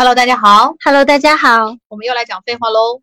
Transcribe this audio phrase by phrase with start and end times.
[0.00, 3.02] Hello，大家好，Hello，大家好，我们又来讲废话喽。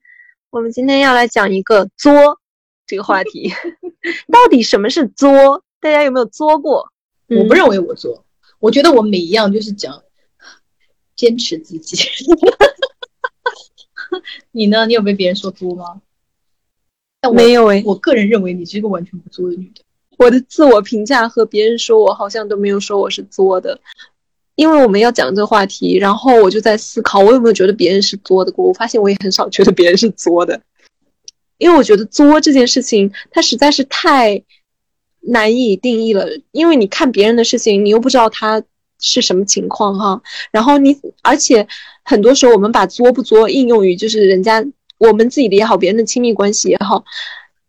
[0.49, 2.39] 我们今天要来讲一个作
[2.87, 3.53] 这个话题，
[4.33, 5.63] 到底什么是作？
[5.79, 6.91] 大家有没有作过？
[7.27, 8.25] 我不认为我作，
[8.57, 10.01] 我觉得我每一样就是讲
[11.15, 11.99] 坚持自己。
[14.49, 14.87] 你呢？
[14.87, 16.01] 你有被别人说作吗？
[17.31, 19.83] 没有诶，我个人认为你是一个完全不作的女的。
[20.17, 23.79] 我的自我评价和别人说我好像都没有说我是作的。
[24.57, 28.65] 因为我们要讲这个话题，然后我就在思考，我有没有觉得别人是作的过？
[28.65, 30.59] 我发现我也很少觉得别人是作的，
[31.59, 34.41] 因为我觉得作这件事情，它实在是太
[35.21, 36.27] 难以定义了。
[36.51, 38.63] 因为你看别人的事情，你又不知道他
[38.99, 40.19] 是什么情况哈。
[40.49, 41.67] 然后你，而且
[42.03, 44.65] 很多时候我们把作不作应用于就是人家
[44.97, 47.05] 我们自己的也好，别人的亲密关系也好。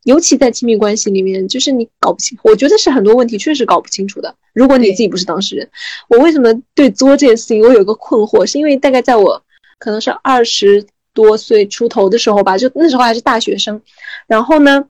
[0.09, 4.35] 尤其在亲密关系里面，就是你搞不清，我觉得是很多问题确实搞不清楚的。
[4.55, 5.69] 如果你自己不是当事人，
[6.09, 8.47] 我为什么对作这件事情我有一个困惑？
[8.47, 9.43] 是因为大概在我
[9.79, 13.83] 可能是二十多岁出头的时候吧，就那时候还是大学生。
[14.27, 14.87] 然后呢，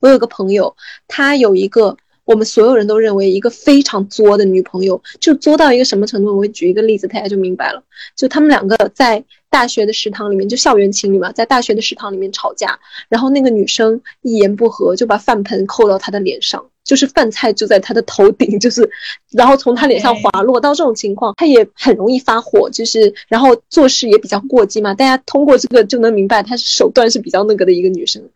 [0.00, 0.76] 我有个朋友，
[1.08, 6.36] 他有一个我们所有人都认为一个非常作的女朋友，就作到一个什么程度？
[6.36, 7.82] 我会举一个例子，大家就明白了。
[8.14, 9.24] 就他们两个在。
[9.52, 18.90] 大学的食堂里面，就校园情侣嘛，在大学的食堂里面吵架，然后那个女生一言不合就把饭盆扣到他的脸上，就是饭菜就在他的头顶，就是，
[19.30, 20.58] 然后从他脸上滑落。
[20.58, 24.94] 到这种情况，他也很容易发火，就是然后做事也比较过激嘛。
[24.94, 28.30] 大家通过这个就能明白，他是手段是比较那个的一个女生。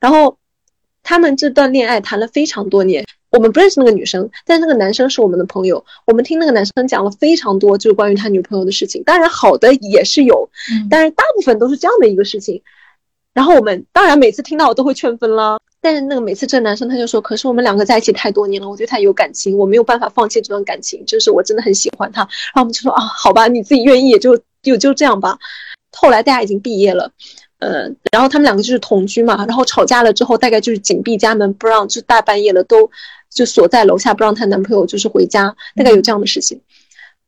[0.00, 0.36] 然后
[1.04, 3.06] 他们这段恋爱谈了非常多年。
[3.34, 5.84] 我们不认识那个女生，但那个男生是我们的朋友。
[6.04, 9.02] 我们听那个男生讲了非常多，就是关于他女朋友的事情。
[9.02, 10.48] 当然好的也是有，
[10.88, 12.62] 但是大部分都是这样的一个事情。
[13.32, 22.20] 然后我们当然每次听到我都会劝分了，但是那个每次这男生他就说：“可是我们两个在一起太多年了，我对他有感情，我没有办法放弃这段感情，就是我真的很喜欢他。”
[22.54, 25.36] 然后我们就说：“啊，好吧，你自己愿意也就就就这样吧。”
[25.96, 27.10] 后来大家已经毕业了。
[27.64, 32.90] 呃，然后他们两个就是同居嘛，然后吵架了之后，大概就是紧闭家门不让，就大半夜了都
[33.30, 36.60] 就锁在楼下不让她男朋友就是回家，大概有这样的事情。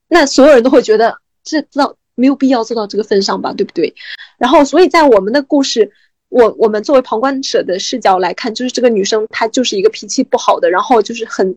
[0.09, 3.95] 那所有人都会觉得这到没有必要做到这个份上吧，对不对？
[4.37, 5.91] 然后所以在我们的故事，
[6.29, 11.57] 我我们作为旁观者的视角来看，就是这个女生她就是一个脾气不好的，然后就是很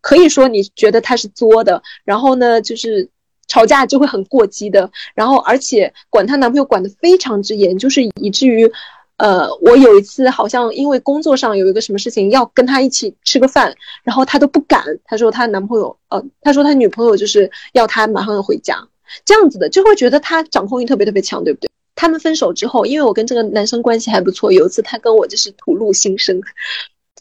[0.00, 3.08] 可以说你觉得她是作的，然后呢就是。
[3.48, 8.70] 吵架就会很过激的，然后而且管她男朋友管得非常之严，就是以至于，
[9.16, 18.88] 呃，我有一次好像因为工作上有一个什么事情要跟她一起吃个饭，然后她都不敢，她说她男朋友，呃，她说她女朋友就是要她马上要回家，
[19.24, 21.70] 这样子的就会觉得她掌控欲特别特别强，对不对？
[21.98, 26.38] 他们分手之后，因为我跟这个男生关系还不错，有一次他跟我就是吐露心声，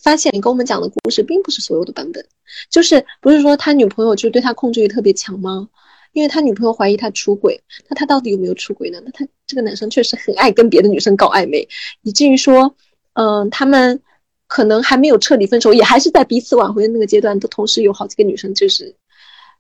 [0.04, 2.26] 发现你跟我们讲的故事并不是所有的版本，
[2.70, 5.70] 就是不是说他女朋友就对他控制欲特别强吗？
[6.16, 9.02] 因为他女朋友怀疑他出轨，那他到底有没有出轨呢？
[9.04, 11.68] 那他这个男生确实很爱跟别的女生搞暧昧，
[12.04, 12.74] 以至于说，
[13.14, 14.02] 嗯，他们
[14.48, 18.96] 可能还没有彻底分手，也还是在彼此挽回的那个阶段，都同时有好几个女生就是。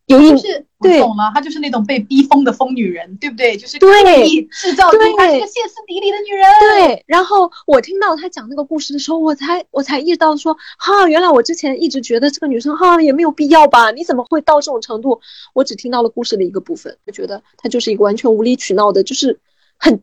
[0.08, 3.58] 有一是我懂了，她就是那种被逼疯的疯女人，对不对？
[3.58, 3.88] 就是刻
[4.24, 6.48] 意制造出她是个歇斯底里的女人。
[6.60, 7.04] 对。
[7.08, 13.90] 然后我听到她讲那个故事的时候，我才我才意识到说，哈，原来我之前一直觉得这个女生哈也没有必要吧？
[13.90, 15.20] 你怎么会到这种程度？
[15.54, 19.40] 我只听到了故事的一个部分，就觉得她就是一个完全无理取闹的，就是
[19.80, 20.00] 很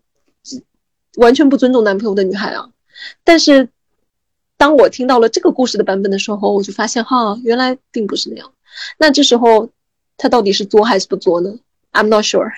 [1.17, 2.71] 完全不尊重男朋友的女孩啊。
[3.23, 3.69] 但是
[4.57, 8.53] 当我听到了这个故事的版本的时候，我就发现哈，原来并不是那样。
[8.99, 9.71] 那这时候。
[10.17, 11.59] 他到底是作还是不作呢
[11.93, 12.51] ？I'm not sure。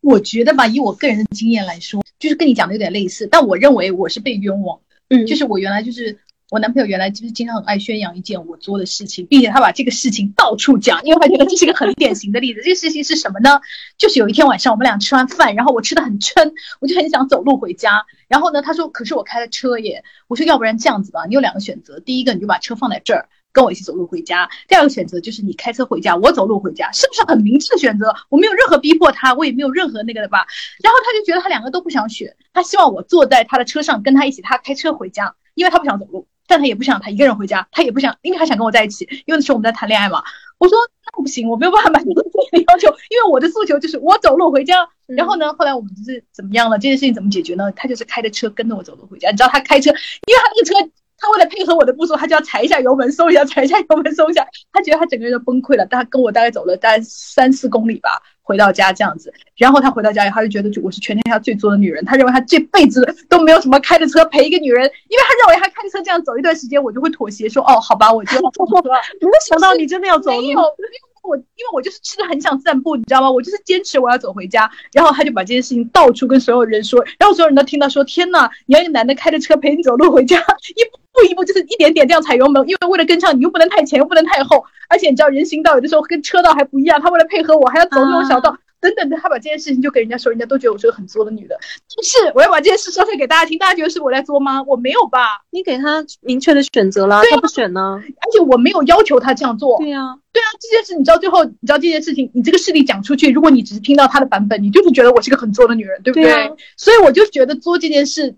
[0.00, 5.16] 我觉得吧，以我个人的经验来说，就是跟你讲的有点类似，但我认为我是被冤枉的。
[5.16, 6.18] 嗯，就是我原来就是
[6.50, 12.60] 我男朋友原来就是经常很爱宣扬一件我做的事情，并且他把这个事情到处讲，因为他觉得这是一个很典型的例子。
[12.64, 13.60] 这个事情是什么呢？
[13.96, 18.04] 就是有一天晚上我们俩吃完饭，然后我吃的很撑，我就很想走路回家。
[18.26, 24.48] 然后呢，他说：“可是我开了车耶。”我说：“要不然这样子吧，你有两个选择，第一个你就把车放在这儿。”跟我一起走路回家。
[24.66, 28.14] 第二个选择就是你开车回家，我走路回家，是不是很明智的选择？
[28.28, 30.46] 我没有任何逼迫他，我也没有任何那个的吧。
[30.82, 39.06] 然后他就觉得他两个都不想选，他希望我坐在他的车上跟他一起，他开车回家，因为他不想走路，但他也不想他一个人回家，他也不想，因为他想跟我在一起。
[39.26, 40.22] 因为那时候我们在谈恋爱嘛。
[40.58, 42.10] 我说那不行，我没有办法满足
[42.52, 44.88] 你的要求，因为我的诉求就是我走路回家。
[45.08, 46.78] 然后呢，后来我们就是怎么样了？
[46.78, 47.70] 这件事情怎么解决呢？
[47.72, 49.30] 他就是开着车跟着我走路回家。
[49.30, 50.92] 你知道他开车，因为他那个车。
[51.22, 54.44] 他为了配合我的步骤，他就要踩一下油门，松一下，踩一下油门，松一下。
[54.72, 55.86] 他觉得他整个人都崩溃了。
[55.86, 59.32] 他跟我大概走了大概三四公里吧，回到家这样子。
[59.56, 62.04] 然后他回到家以后，他就觉得我是全天下最作的女人。
[62.04, 68.82] 他认为他这辈子都没有什么开着车陪一个女人，因为他认为他开着车这样走一段时间，我就会妥协，说哦，好吧，我就要坐车。
[69.20, 70.76] 没想到你真的要走了。
[71.22, 73.30] 我因为我就是吃的很想散步，你知道吗？
[73.30, 74.70] 我就是坚持我要走回家。
[74.92, 80.38] 然后他就把这件事情到处跟所有人说，然后所有人都听到说：天呐，你要一个男的开着车陪你走路回家，
[80.74, 80.82] 一
[81.12, 88.56] 步一步就是一点点这样踩油门，因为为了跟上你又不能太前又不能太后，而且你知道人行道有的时候跟车道还不一样，他为了配合我还要走那种小道。
[88.82, 91.56] 等等的，他把这件事情就给人家说，人家都觉得我是个很作的女的。
[91.96, 94.60] 但是我要把这件事说出来给大家听，大家觉得是我在作吗？
[94.64, 95.40] 我没有吧？
[95.50, 98.02] 你给他明确的选择了，他不选呢？
[98.02, 99.78] 而且我没有要求他这样做。
[99.78, 106.52] 对呀，对啊，这件事你知道，最后你知道这件事情，你这个事例讲出去，如果你只是听到他的版本，你就是觉得我是个很作的女人，对不对？
[106.76, 108.34] 所以我就觉得作这件事，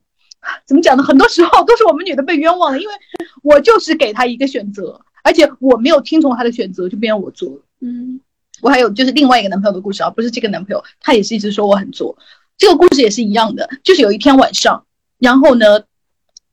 [0.66, 1.02] 怎么讲呢？
[1.02, 2.94] 很多时候都是我们女的被冤枉了，因为
[3.42, 7.62] 我就是给他一个选择，而且我没有听从他的选择，就变成我作了。
[7.80, 8.20] 嗯。
[8.64, 12.16] 我还有就是另外一个男朋友的故事啊，不是这个男朋友，他也是一直说我很作。
[12.56, 14.86] 这个故事也是一样的，就是有一天晚上，
[15.18, 15.82] 然后呢，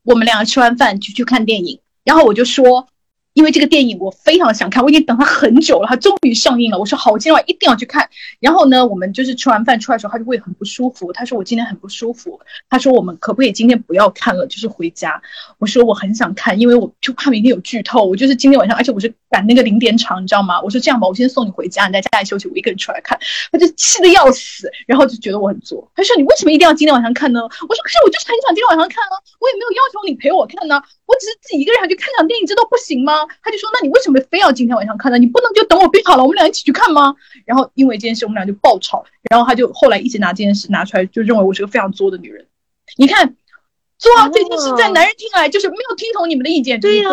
[0.03, 2.85] 我们两个吃完饭就去看电影，然后我就说。
[3.33, 6.77] 因为这个电影我非常想看，我已经等它很久了，它终于上映了。
[6.77, 8.09] 我说好，我今天晚上一定要去看。
[8.39, 11.13] 然后呢，我们就是吃完饭出来的时候，他就会很不舒服。
[11.13, 12.39] 他说我今天很不舒服。
[12.69, 15.21] 他说我们可不可以今天不要看了，就是回家。
[15.59, 18.03] 我说我很想看，因为我就怕明天有剧透。
[18.03, 20.61] 我就是今天晚上，而且我是赶那个零点场，你知道吗？
[20.61, 23.17] 我说这样吧，我先送你回家，你在家里休息，我一个人出来看。
[23.51, 25.89] 他就气得要死，然后就觉得我很作。
[25.95, 27.41] 他说你为什么一定要今天晚上看呢？
[27.41, 30.81] 我说可是我就是很想今天晚上看啊，我也没有要求你陪我看呢。
[31.05, 33.20] 我只是自己一个人想去看场电影，这都不行吗？
[33.41, 35.17] 他就说：“那你为什么非要今天晚上看呢？
[35.17, 37.15] 你不能就等我病好了，我们俩一起去看吗？”
[37.45, 39.03] 然后因为这件事，我们俩就爆吵。
[39.29, 42.47] 然后他就后来一直拿这件事拿出来，就认为我是个非常作的女人。
[42.97, 43.35] 你看，
[43.97, 47.09] 作这件事在男人听来就是没有听从你们的意见，对呀。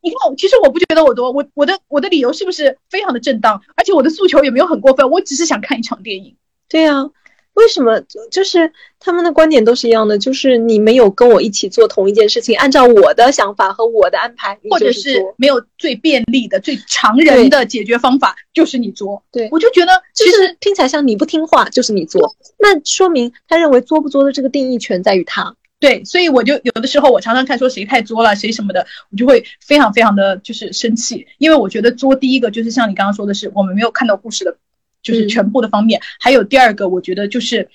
[0.00, 3.62] 你看，其实我不觉得我多，我我的我的理由是不是非常的正当？
[3.76, 6.36] 而且我的诉求也没有很过分，我只是想看一场电影。
[6.68, 7.10] 对呀。
[7.54, 8.00] 为什么
[8.30, 10.16] 就是他们的观点都是一样的？
[10.18, 19.22] 就是你没有跟我一起做同一件事情，按照我的想法和我的安排，或者是没有最便利的、最常人的解决方法，就是你作。
[19.30, 22.34] 对，我就觉得其实听起来像你不听话，就是你作。
[22.58, 25.54] 那说明他认为作不作的这个定义权在于他。
[25.78, 34.56] 对，所以我就有的时候我常常看说谁太作了，谁什么的，我就会非常非常的就是生气，因为我觉得作第一个就是像你刚刚说的是，我们没有看到故事的。
[35.02, 37.68] 就是全部的方面，还有第二个，我觉得就是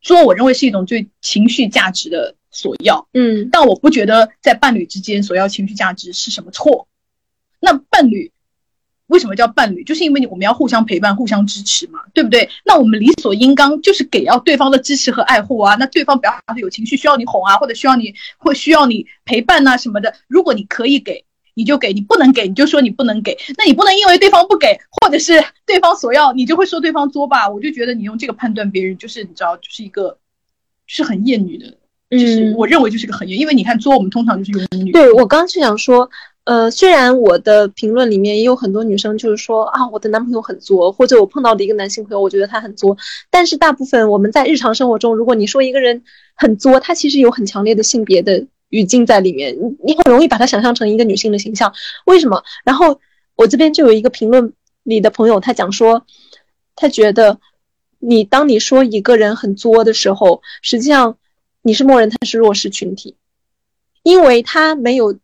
[0.00, 6.86] 作，我认为是一种对情绪价值的索要，嗯，但我不觉得在伴侣之间索要情绪价值是什么错。
[7.58, 8.30] 那伴侣
[9.06, 9.84] 为什么叫伴侣？
[9.84, 12.48] 就是因为我们要互相陪伴、互相支持嘛，对不对？
[12.64, 15.76] 那我们理所应当就是给要对方的支持和爱护啊。
[15.76, 21.24] 那对方比方说有情绪需要你哄啊，或者需要你会需要你陪伴呐什么的，如果你可以给。
[21.54, 27.48] 你就给你不能给你就说你不能给，那你不能因为对方不给，或者是对方索要，你就会说对方作吧？
[27.48, 30.16] 我就觉得你用这个判断别人，就是你知道，就是一个，
[30.86, 31.76] 就是很厌女的，
[32.10, 34.92] 就是我认为就是个很厌，因为你看作，我们通常就是用女。
[34.92, 36.08] 对我刚是想说，
[36.44, 42.96] 呃，虽然我的评论里面也有很多女生就是说啊，我的男朋友很作，或者我碰到的一个男性朋友，我觉得他很作，
[43.30, 46.02] 但是大部分我们在日常生活中，如果你说一个人
[46.34, 48.46] 很作，他其实有很强烈的性别的。
[48.72, 51.74] 语境在里面，你你很容易把它想象成一个女性的形象，
[52.06, 52.42] 为什么？
[52.64, 52.98] 然后
[53.36, 56.06] 我这边就有一个评论里的朋友，他讲说，
[56.74, 57.38] 他觉得
[57.98, 61.18] 你当你说一个人很作的时候，实际上
[61.60, 63.14] 你是默认他是弱势群体，
[64.02, 65.18] 因为他没有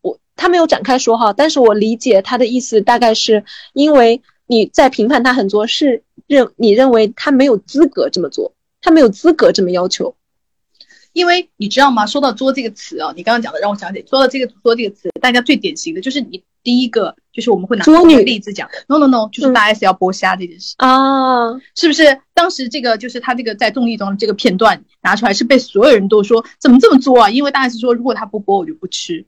[0.00, 10.16] 我他没有展开说哈，但是我理解他的意思大概是因为你在评判他很作，是认你认为他没有资格这么做，他没有资格这么要求。
[11.14, 12.04] 因为你知道吗？
[12.04, 22.20] 说到“作”这个词啊，你刚刚讲的让我想起，说到这个“作”这个词，大家最典型的就是你第一个就是我们会拿作女例子讲，no no no，就是大 S 要剥虾这件事啊，是不是？
[22.34, 27.30] 当时这个就是他这个在综艺中的这个片段拿出来，是被所有人都说怎么这么作啊？
[27.30, 29.24] 因为大 S 说如果他不剥我就不吃，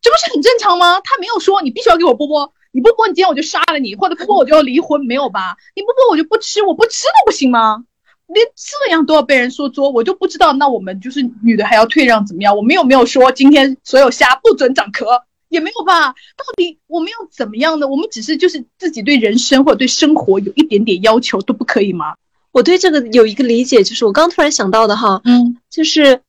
[0.00, 1.00] 这不是很正常吗？
[1.04, 5.56] 他没有说你必须要给我剥剥，你不剥你今天我就杀了你，或者不剥我就要离婚，没有吧？
[5.76, 7.84] 你不剥我就不吃，我不吃都不行吗？
[8.28, 12.56] 连这样都要被人说作，我就不知道，那我们就是女的还要退让怎么样？
[12.56, 15.06] 我们有没有说今天所有虾不准长壳？
[15.48, 16.08] 也没有吧？
[16.10, 17.88] 到底我们要怎么样呢？
[17.88, 22.16] 我们只是就是自己对人生或者对生活有一点点要求都不可以吗？
[22.52, 26.20] 我对这个有一个理解，就是我刚突然想到的哈，嗯，就是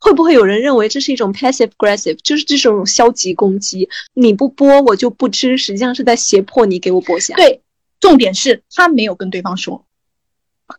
[0.00, 3.88] 会不会有人认为这是一种 passive aggressive，就是这种消极攻击？
[4.12, 7.36] 你不剥我就不吃，实际上是在胁迫你给我剥虾。
[7.36, 7.60] 对，
[8.00, 9.85] 重点是他没有跟对方说。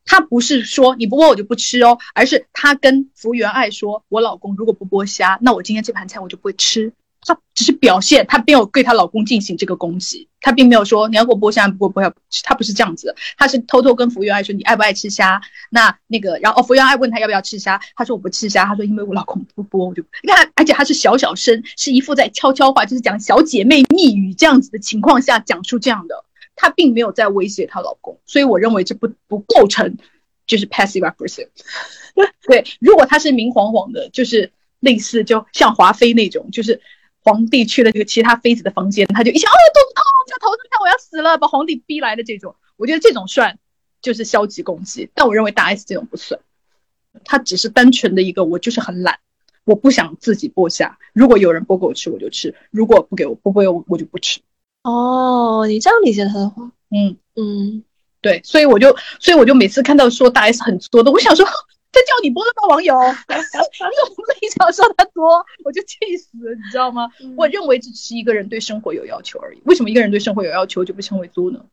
[0.06, 12.41] 他不是说你不剥我就不吃哦，而是他跟福原爱说：“我老公如果不剥虾，那我今天这盘菜我就不会吃。”他只是表现，他没有对她老公进行这个攻击，他并没有说你要给我剥虾，不剥不吃。
[12.44, 26.24] 他不是这样子，他是偷偷跟福原爱说：“你爱不爱吃虾？”那那个，然后福原爱问他要不要吃虾，他说：“我不吃虾。”他说：“因为我老公不剥，我就你看，而且他是小小声，是一副在悄悄话，就是讲小姐妹密语这样子的情况下讲出这样的。”
[26.57, 29.95] 她并没有在威胁她老公，所以我认为这不不构成
[30.45, 31.47] 就是 passive aggressive。
[32.49, 36.81] 对，如果他是明晃晃的，就是类似就像华妃那种，就是
[37.21, 43.59] 皇帝去了这个其他妃子的房间，他就一想，哦，肚子痛，这头疼，看我要死了，把皇帝逼来的这种，我觉得这种算
[44.01, 45.09] 就是消极攻击。
[45.13, 46.39] 但我认为大 S 这种不算，
[47.23, 49.19] 她只是单纯的一个我就是很懒，
[49.63, 54.39] 我不想自己剥虾，如果有人剥给我吃我就吃，如果不给我不剥我我就不吃。
[54.84, 57.84] 哦，你这样理解他的话，嗯嗯，
[58.22, 61.46] 对，所以我就所以我就每次看到说大 S 很作的，我想说。
[61.89, 67.10] 在叫你播的吗网友，又非常说他作，我就气死了，你知道吗？
[67.36, 69.62] 我认为只是一个人对生活有要求而已。
[69.63, 71.65] 为什么一个人对生活有要求就被称为作呢？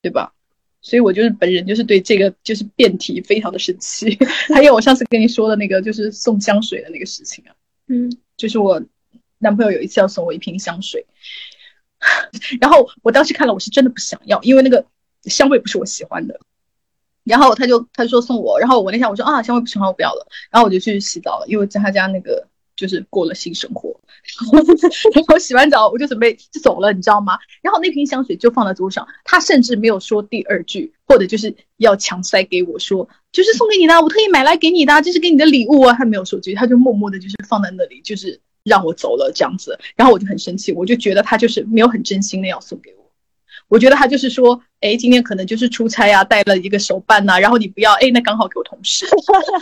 [0.00, 0.32] 对吧？
[0.80, 4.16] 所以我就是本人就是对这个就是辩题非常的生气。
[4.54, 7.52] 还有我上次跟你说的那个就是送香水的那个事情啊，
[7.88, 8.80] 嗯，就是我
[9.38, 11.04] 男朋友有一次要送我一瓶香水，
[12.60, 14.84] 然后我当时看了我是真的不想要，因为那个
[15.24, 16.40] 香味不是我喜欢的。
[17.24, 22.44] 然后他就他就说送我，然后我那下我说啊香味不喜欢我不要了，然后我就去洗澡了，因为在他家那个
[22.74, 23.94] 就是过了性生活，
[25.14, 27.38] 然后洗完澡我就准备就走了，你知道吗？
[27.62, 43.02] 然后那瓶香水就放在桌上，他甚至没有说第二句，或者就是要强塞给我说就是送给你的，我特意买来给你的，这是给你的礼物啊，他没有说这句，他就默默的就是放在那里，就是让我走了这样子，然后我就很生气，我就觉得他就是没有很真心的要送给我。
[43.68, 49.06] 我觉得他就是说，哎，今天可能就是出差啊，带了一个手办呐，然后你不要，哎，那刚好给我同事，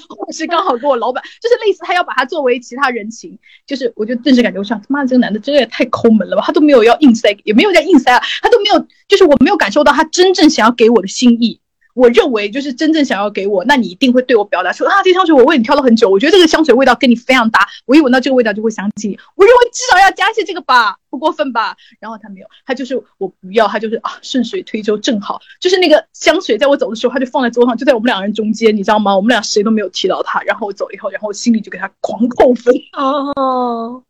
[0.09, 11.61] 或者是刚好给我老板，就是类似他要把它作为其他人情，就是我就顿时感觉，我想他妈这个男的真的也太抠门了吧，他都没有要硬塞，也没有在硬塞啊，他都没有，就是我没有感受到他真正想要给我的心意。
[12.01, 19.19] 我认为就是真正想要给我，那你一定会对我表达说啊，这香水我为你挑了很久，我觉得这个香水味道跟你非常搭，我一闻到这个味道就会想起你。
[19.35, 21.77] 我认为至少要加一些这个吧，不过分吧？
[22.01, 29.15] 然后他没有，他就是我不要，他就是啊，顺水推舟正好，就是那个香水在我走的时候，他就放在桌上，就在我们两个人中间，你知道吗？
[29.15, 34.03] 我们俩谁都没有提到他，然后我走了以后，然后我心里就给他狂扣分哦。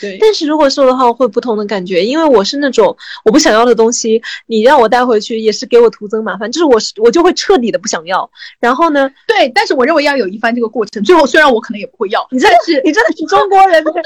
[0.00, 8.28] 对，但是如果瘦的话，会不同的感觉，因为我是那种我不想要的东西，你让我带回去也是给我徒增麻烦，就是我是我就会彻底的不想要。
[8.58, 14.02] 然后呢，对，但是我认为要有一番这个过程，最后虽然我可能也不会要，你真的是你真的是中国人，你就是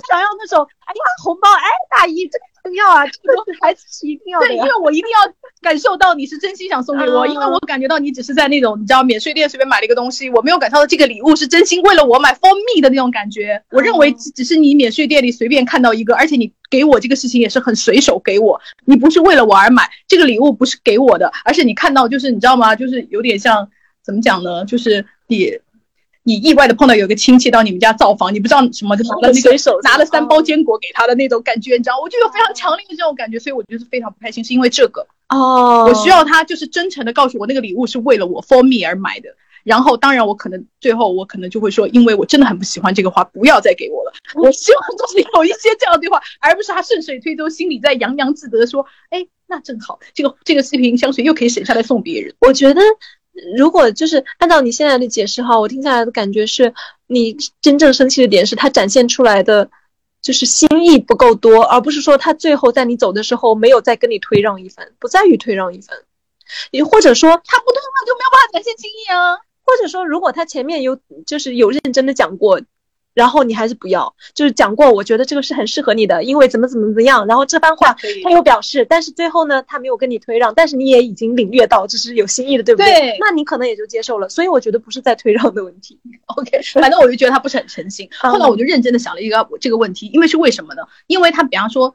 [0.08, 2.38] 想要那种哎呀红包，哎大姨这。
[2.74, 4.46] 要啊，这个孩子是一定要的。
[4.46, 13.62] 对，因为我一定要感受到你是真心想送给我，因为我感觉到你只是在那种你知道免税店随便买了一个东西，我没有感受到这个礼物是真心为了我买 for me 的那种感觉。
[13.70, 22.74] 我认为只是你免税店里随便看到一个，而且你给我这个事情也是很随手给我，你不是为了我而买这个礼物，不是给我的，而且你看到就是你知道吗？
[22.74, 23.68] 就是有点像
[24.02, 24.64] 怎么讲呢？
[24.64, 25.58] 就是你。
[26.22, 39.30] 你意外的碰到有个亲戚到你们家造访，你不知道什么，就拿了那个拿了三包坚果给他的那种感觉，你知道，我就有非常强烈的这种感觉，所以我觉得非常不开心，是因为这个哦，我需要他就是真诚的告诉我那个礼物是为了我 for me 而买的，
[39.64, 44.12] 然后当然我可能最后我可能就会说，因为我真的很不喜欢这个花，不要再给我了。
[44.34, 52.82] 我希望就是有一些这样的对话，而不是他顺水推舟，心里在洋洋自得说，哎，那正好，这个这个四瓶香水又可以省下来送别人，我觉得。
[53.56, 56.74] 如果就是按照你现在的解释哈，我听下来的感觉是，
[57.06, 59.70] 你真正生气的点是他展现出来的
[60.22, 65.96] 就是心意不够多，而不是说他最后在你走的时候没有再跟你推让一番，不在于推让一番，
[66.70, 72.60] 也或者说他不退让就没有办法展现心意啊，或者说如果他前面有就是有认真的讲过。
[73.18, 77.26] 然后你还是不要，就是讲过，我觉得这个是很适合你的，因为怎么怎么怎么样。
[77.26, 83.16] 然后这番话他又表示，但是最后呢，他没有跟你推让，但是你也已经领略到这是有心意的，对不对？
[83.18, 84.28] 那你可能也就接受了。
[84.28, 85.98] 所以我觉得不是在推让的问题。
[86.26, 88.08] OK， 反正我就觉得他不是很诚心。
[88.12, 90.82] 后来我就认真的想了一个这个问题，因为是为什么呢？
[91.08, 91.92] 因为他比方说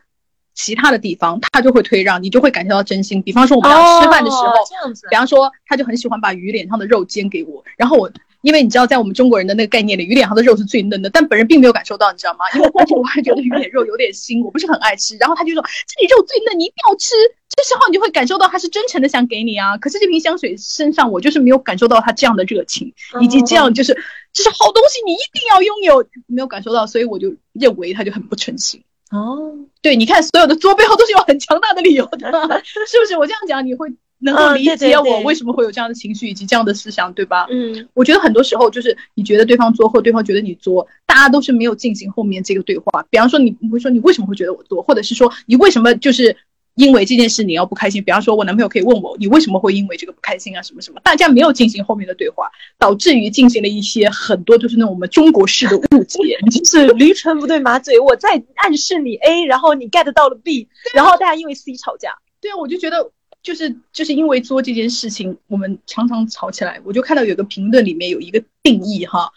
[0.54, 3.24] 其他的地方他就会推让，你就会感觉到真心。
[3.24, 5.08] 比方说我们俩吃饭的时候，这样子。
[5.10, 8.12] 比方说他就很喜欢把鱼脸上的肉煎给我，然后我。
[8.44, 12.40] 因为你知道，在我们中国人的那个概念里，鱼脸上的肉是最嫩的，但本人并没有感受到，你知道吗？
[12.54, 15.16] 因为而且我还觉得鱼脸肉有点腥，我不是很爱吃。
[15.16, 17.16] 然后他就说：“这里肉最嫩，你一定要吃。”
[17.56, 19.78] 这时候你就会感受到他是真诚的想给你啊。
[19.78, 23.96] 可是这瓶香水身上，我就是没有感受到他这样的热情，以及这样就是
[24.34, 28.84] 这是好东西，你一定要拥有，没有感受到，所以我就认为他就很不诚心。
[29.12, 32.28] 哦，对，你看所有的作背后都是有很强大的理由的，
[32.66, 33.16] 是不是？
[33.18, 33.88] 我这样讲你会。
[34.24, 37.46] 能够理解我为什么会有这样的情绪以及这样的思想，对吧？
[37.50, 43.06] 嗯，我觉得很多时候就是你觉得对方作，或对方觉得你作，大家都是没有进行后面这个对话。
[43.10, 46.36] 比方说，你你会说你为什么会觉得我作，或者是说你为什么就是
[46.76, 48.04] 因为这件事你要不开心？
[48.04, 50.62] 比方说，我男朋友可以问我，你为什么会因为这个不开心啊？
[50.62, 51.00] 什么什么？
[51.04, 52.50] 大家没有进行后面的对话，
[52.80, 56.20] 导致于进行了一些很多就是那种我们中国式的误解，
[56.52, 58.00] 就是驴唇不对马嘴。
[58.00, 62.18] 我在暗示你 A，然后你 get 到了 B，然后大家因为 C 吵架。
[62.42, 63.12] 对啊，我就觉得
[63.44, 66.80] 就是就是因为作这件事情，我们常常吵起来。
[66.86, 69.30] 我就看到有个评论里面有一个定义哈，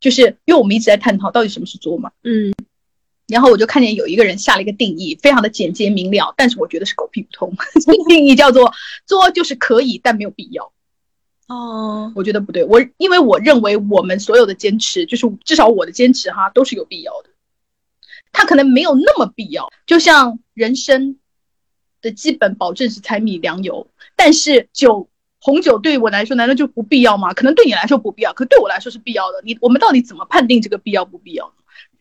[0.00, 2.52] 就是因为我们一直在探讨到底什么是作嘛，嗯，
[3.28, 7.54] 然后我就看见有一个人下了一个定义，非常的简洁明了，但是我觉得是狗屁不通。
[7.84, 8.72] 这个定义叫做
[9.06, 10.72] 作就是可以，但没有必要。
[11.46, 17.28] 哦，我觉得不对，我因为我认为我们所有的坚持，就是至少我的坚持哈，都是有必要的。
[18.32, 21.18] 他可能没有那么必要，就像人生
[22.02, 25.08] 的基本保证是柴米粮油，但是酒
[25.40, 27.32] 红酒对我来说难道就不必要吗？
[27.32, 29.40] 可能对你来说不必要，可对我来说是必要的。
[29.44, 31.52] 你我们到底怎么判定这个必要不必要？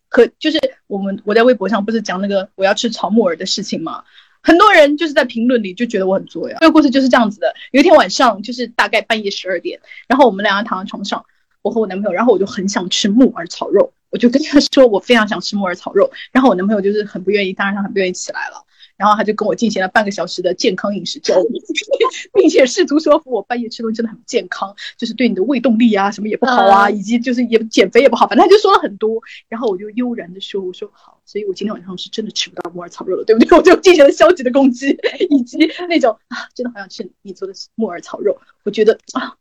[0.10, 4.04] 可就是我们我在微博上不是讲那个我要吃草木耳的事情吗？
[4.42, 6.58] 很多人就是在评论里就觉得我很作呀。
[6.62, 11.26] 这个故事就是这样子的：有一天晚上，就是大概半夜十二点，然后我们两个躺在床上，
[11.62, 13.92] 我和我男朋友，然后我就很想吃木耳炒肉。
[14.12, 18.66] 我就跟他说，我非常想吃木耳炒肉，然后我男朋友就是很不愿意，当然他很不愿意起来了，
[19.00, 21.62] 然后他就跟我进行了半个小时的健康饮食教育，
[22.36, 33.58] 并且试图说服我半夜吃东西真的很不健康，就是对你的胃动力啊什么也不好啊，以及就是也减肥也不好，反正他就说了很多，然后我就悠然的说，我说好，所以我今天晚上是真的吃不到木耳炒肉了，对不对？
[33.58, 34.98] 我就进行了消极的攻击，
[35.30, 39.34] 以及那种啊，真的好想吃你做的木耳炒肉，我觉得啊。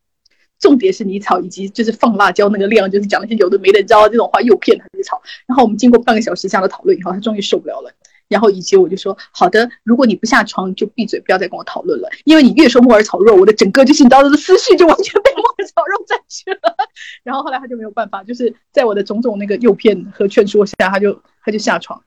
[0.60, 5.22] 重点是你炒，以及就是放辣椒那个量，就是讲那些有的没的，你知道这种话诱骗他去炒。
[5.46, 7.92] 然后我们经过半个小时这样的讨论以后，他终于受不了了。
[8.28, 12.08] 然后以及我就说好的，如果你不下床，就闭嘴，不要再跟我讨论了。
[12.24, 16.76] 因为你越说木耳炒肉，我的整个就是你当时的思绪就完全被木耳炒肉占据了。
[17.24, 22.02] 然后后来他就没有办法，就是在我的种种那个诱骗和劝说下，他就他就下床，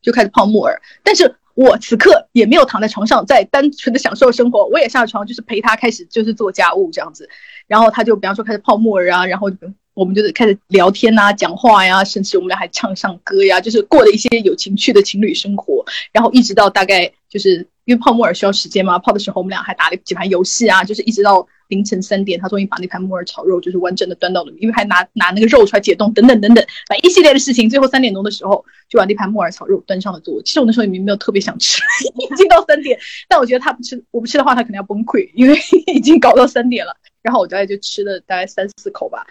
[0.00, 0.80] 就开始泡木耳。
[1.02, 1.36] 但是。
[1.56, 4.66] 我此刻也没有躺在床上，在单纯的享受生活。
[4.66, 7.30] 我也下床，就是陪他开始就是做家务这样子。
[7.66, 9.50] 然后他就比方说开始泡木耳啊，然后
[9.96, 15.84] 我们就是开始聊天呐、讲话呀，甚至我们俩还唱上歌呀，就是过了一些有情趣的情侣生活。
[16.12, 21.48] 然后一直到大概就是因为泡木耳需要时间嘛，泡的时候我们俩还打了几盘游戏啊，就是一直到。
[21.68, 27.68] 凌晨三点，他终于把那盘木耳炒肉就是完整的端到了，因为还拿拿那个肉出来解冻，等等等等，把一系列的事情。
[27.68, 30.40] 最后三点钟的时候，就把那盘木耳炒肉端上了桌。
[30.44, 31.82] 其实我那时候也没有特别想吃，
[32.30, 32.96] 已经到三点，
[33.28, 35.58] 但我觉得他不吃，我不吃的话，他可能要崩溃，因为
[35.92, 36.96] 已经搞到三点了。
[37.20, 39.26] 然后我大概就吃了大概三四口吧。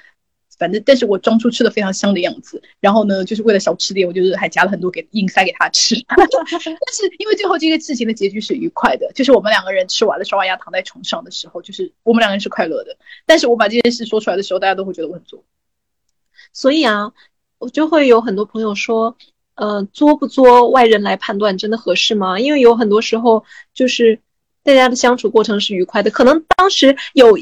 [0.58, 5.96] 反正，但是我装出吃的非常香的样子，然后呢，就是为了少吃点，我就是还夹了很多给硬塞给他吃。
[6.08, 12.98] 但是因为最后这个事情的结局是愉快的，就是我们两个人吃完了刷完牙躺在床上的时候，就是我们两个人是快乐的。
[13.26, 15.44] 但是我把这件事说出来的时候，大家都会觉得我很作。
[16.54, 17.12] 所以啊，
[17.58, 19.18] 我就会有很多朋友说，
[19.56, 22.39] 呃，作不作，外人来判断真的合适吗？
[22.39, 24.20] 因为有很多时候就是
[24.63, 27.38] 大家的相处过程是愉快的，可能当时有。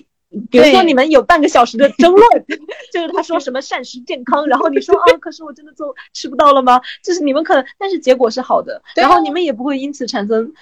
[0.49, 2.45] 比如说你们有半个小时的争论，
[2.91, 6.81] 就是他说什么膳食健康，然后你说啊，可是我真的做吃不到了吗？
[7.03, 10.53] 就是你们可能，但是结果是好的，然后你们也不会因此产生，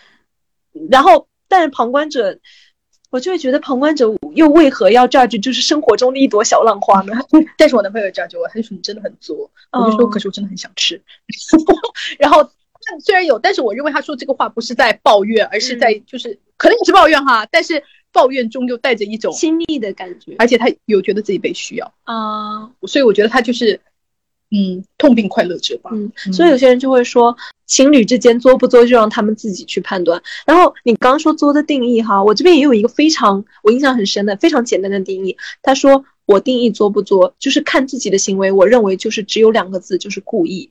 [0.89, 2.39] 然后但是旁观者，
[3.10, 7.13] 我就会觉得旁观者又为何要 judge 就是生活中的一朵小浪花呢？
[7.57, 11.01] 但是我男朋友 judge 我，他就说你真的很作，我就说可是我真的很想吃，
[12.19, 12.49] 然后
[12.99, 17.82] 虽然有，但是我认为他说这个话不是在抱怨，而是在就是可能你是抱怨哈，但是。
[18.13, 23.80] 抱怨中又带着一种亲密的感觉，而且他有觉得自己被需要啊，所以我觉得他就是，
[24.50, 25.91] 嗯，痛并快乐着吧。
[25.93, 30.21] 嗯，所以有些人就会说，情侣之间作不作就让他们自己去判断。
[30.45, 35.38] 然后你刚说作的定义哈，我这边也有一个非常我印象很深的非常简单的定义。
[35.62, 40.69] 他说我定义作不作就是看自己的行为，我认为就是只有两个字，就是故意。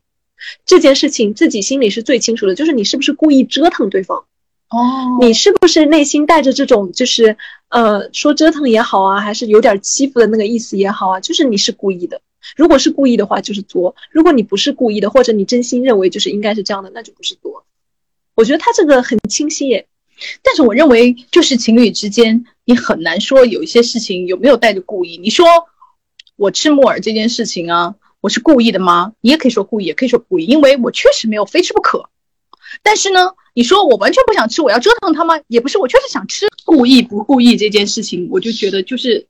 [0.67, 4.27] 这件事情自己心里是最清楚的，就是你是不是故意折腾对方。
[4.71, 7.37] 哦，你是不是内心带着这种，就是
[7.69, 11.21] 呃，说折腾也好啊，还是有点欺负的那个意思也好啊？
[11.21, 12.21] 就是你是故意的。
[12.57, 17.65] 如果是故意的话，就是作；如果你不是故意的，或者你真心认为就是应该是这样的，那就不是作。
[18.35, 19.87] 我觉得他这个很清晰耶。
[20.43, 25.17] 但是我认为，就是情侣之间，你很难说有一些事情有没有带着故意。
[25.17, 25.47] 你说
[26.37, 29.15] 我吃木耳这件事情啊，我是故意的吗？
[29.23, 32.10] 你也可以说故意，也可以说不故意，因为我确实没有非吃不可。
[32.83, 33.31] 但是呢？
[33.53, 35.35] 你说我完全不想吃，我要折腾他吗？
[35.49, 36.47] 也不是，我确实想吃。
[36.65, 39.27] 故意不故意这件事情，我就觉得就是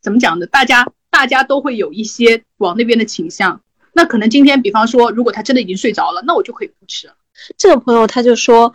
[0.00, 0.46] 怎么讲呢？
[0.46, 3.60] 大家大家都会有一些往那边的倾向。
[3.92, 7.10] 那可能今天，比方说，如果他真的已经睡着了，那我就可以不吃。
[7.58, 8.72] 这个朋友他就说，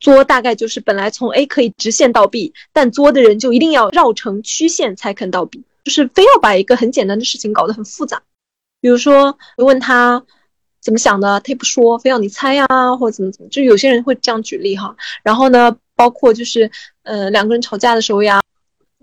[0.00, 8.22] 作大概就是本来从 A 可以直线到 B，但作的人就一定要绕成曲线才肯到 B，就是非要把一个很简单的事情搞得很复杂。
[8.80, 10.24] 比如说你问他。
[10.86, 11.40] 怎么想的？
[11.40, 12.64] 他也不说，非要你猜呀，
[12.96, 14.96] 或者怎么怎么，就有些人会这样举例哈。
[15.24, 16.70] 然后呢，包括就是，
[17.02, 18.40] 呃，两个人吵架的时候呀，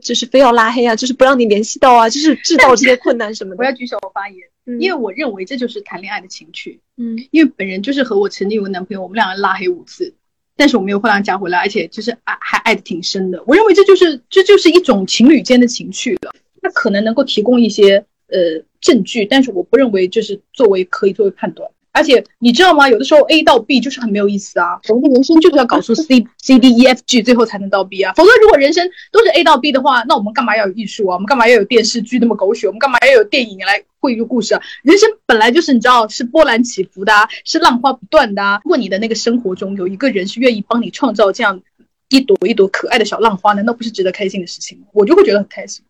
[0.02, 3.58] 就是非要拉黑啊，就是不让你联系到啊，就是制造这些困难什么的。
[3.60, 4.40] 我要举手发言，
[4.80, 6.80] 因为我认为这就是谈恋爱的情趣。
[6.96, 10.14] 嗯，因为本人就是和我曾经有个男朋友，我们两个拉黑五次，
[10.56, 13.44] 但是我没有后来加回来，而且就是爱还爱的挺深的。
[13.46, 16.34] 我认为这就是这就是一种情侣间的情趣了。
[16.62, 21.72] 那可能能够提供一些呃证据，但是我不认为就是作为可以作为判断。
[21.96, 22.90] 而且你知道吗？
[22.90, 24.80] 有的时候 A 到 B 就是很没有意思啊。
[24.90, 28.12] 我们的人生就是要搞出 C C D E F G，最后才能到 B 啊。
[28.14, 31.14] 否则如果人生都是 A 到 B 的话，那我们干嘛要有艺术啊？
[31.14, 32.66] 我们干嘛要有电视剧那么狗血？
[32.66, 34.62] 我们干嘛要有电影来绘一个故事啊？
[34.82, 38.60] 人生本来就是你知道是波澜起伏的，啊是浪花不断的啊。
[38.64, 41.62] 如果你的那个生活中有一个人是愿意帮你创造这样
[42.10, 44.86] 一朵一朵可爱的小浪花，难道不是值得开心的事情吗？
[44.94, 45.86] 我就会觉得很开心。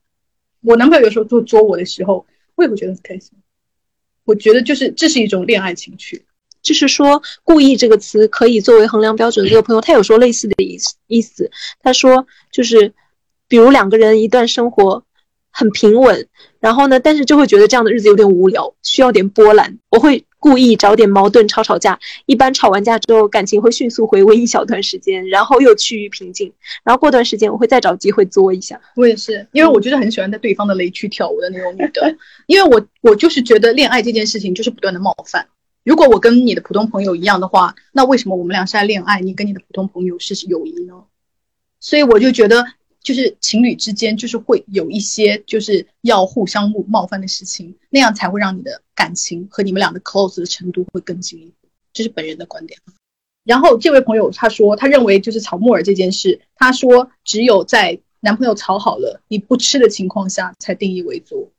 [0.62, 2.26] 我男朋友有时候做捉我的时候，
[2.56, 3.32] 我也会觉得很开心。
[4.26, 6.26] 我觉得就是这是一种恋爱情趣。
[6.62, 9.46] 就是说，故意这个词可以作为衡量标准。
[9.46, 12.94] 这个朋友他有说类似的意思意思，他说就是，
[13.50, 15.04] 比如两个人一段生活
[15.54, 16.28] 很平稳，
[16.60, 19.78] 然后呢，但是就会觉得这样的日子有点无聊，需要点波澜。
[19.90, 26.52] 我会故意找点矛盾吵吵架，一般吵完架之后，感情会迅速回温一小段时间，然后又趋于平静。
[26.84, 28.82] 然后过段时间，我会再找机会作一下。
[28.96, 35.48] 我也是，因为我就是很喜欢在对方的雷区跳舞的那种女的，因为我我就是觉得恋爱这件事情就是不断的冒犯。
[35.84, 40.94] 如果我跟你的普通朋友一样的话，那为什么我们俩是在恋爱，你跟你的普通朋友是友谊呢？
[41.80, 42.66] 所以我就觉得，
[43.04, 51.68] 就是情侣之间就是会有一些就是要互相冒冒犯的事情，那样才会让你的感情和你们俩的 close 的程度会更进一步。
[51.92, 52.80] 这是本人的观点。
[53.44, 61.52] 然后这位朋友他说，他认为就是炒木耳这件事，他说只有在男朋友炒好了你不吃的情况下才定义为作。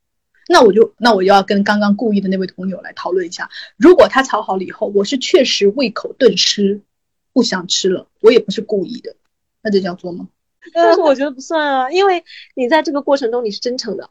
[0.49, 6.81] 那我就那我就要跟刚刚故意的那位朋友来讨论一下，如果他炒好了以后，我是确实胃口顿失，
[7.35, 9.15] 不想吃了，我也不是故意的，
[9.63, 10.29] 那这叫做吗？
[10.73, 12.25] 但是我觉得不算啊，因为
[12.55, 14.11] 你在这个过程中你是真诚的，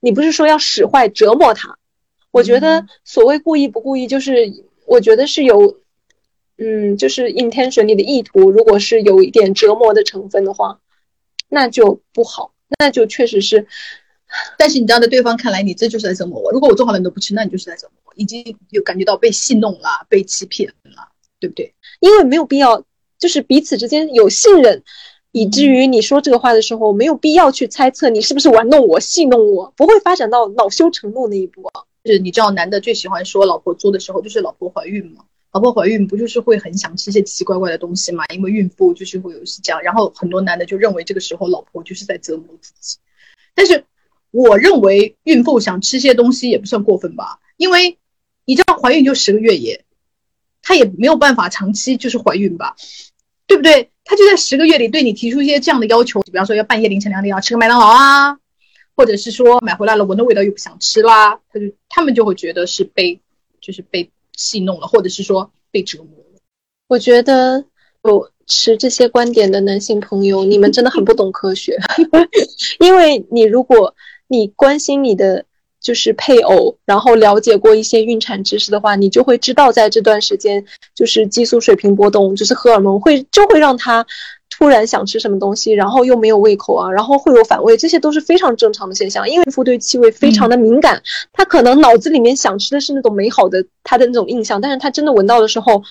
[0.00, 1.78] 你不是说要使坏折磨他。
[2.30, 5.78] 我觉得所谓故意不故意，就是我觉得是有，
[6.56, 10.80] 嗯，就是 intention 你的意图，如果是有一点折磨的成分的话，
[11.48, 13.66] 那就不好，那就确实是。
[14.56, 16.50] 但是你知道，在对方看来，你这就是在折磨我。
[16.52, 21.74] 如果我做好了你都不吃，那你就是在折磨我，已经有感觉到被戏弄了、被欺骗了，对不对？
[22.00, 22.82] 因为没有必要，
[23.18, 24.82] 就是彼此之间有信任，
[25.32, 31.82] 以至于你说这个话的时候，没有必要去猜测你是不是玩弄我、戏弄我，不会发展到恼羞成怒那一步啊。
[32.04, 35.24] 就是你知道，男的最喜欢说老婆作的时候，就是老婆怀孕嘛。
[35.52, 38.24] 老婆怀孕不就是会很想吃些奇奇怪怪的东西嘛？
[38.32, 42.98] 因为孕妇就是会有是这样，然后很多男的就认为这个时候老婆就是在折磨自己，
[43.54, 43.84] 但是。
[44.34, 47.98] 我认为孕妇想吃些东西也不算过分吧，因为
[48.46, 49.84] 你知道怀孕就十个月也，
[50.62, 52.74] 她也没有办法长期就是怀孕吧，
[53.52, 53.90] 对不对？
[54.04, 58.38] 他就在十个月里对你提出一些这样的要求，比方说要半夜凌晨两点要吃个麦当劳啊，
[58.96, 63.20] 或者是说买回来了闻的味道又不想吃啦，他就他们就会觉得是被
[63.60, 66.40] 就是被戏弄了，或者是说被折磨了。
[66.88, 67.64] 我觉得
[68.04, 71.76] 有持这些观点的男性朋友，你们真的很不懂科学，
[72.80, 73.94] 因为你如果。
[74.28, 75.44] 你关心你的
[75.82, 80.64] 就是配偶，然后了解过一些孕产知识的话，你就会知道，在这段时间
[80.94, 84.06] 就是激素水平波动，就是荷尔蒙会就会让他
[84.48, 89.28] 突然想吃什么东西，然后又没有胃口啊，然后会有反胃，这些都是非常正常的现象。
[89.28, 95.82] 因为孕妇对气味非常的敏感，她可能脑子里面想吃的是那种美好的她的那种印象，但是她真的闻到的时候，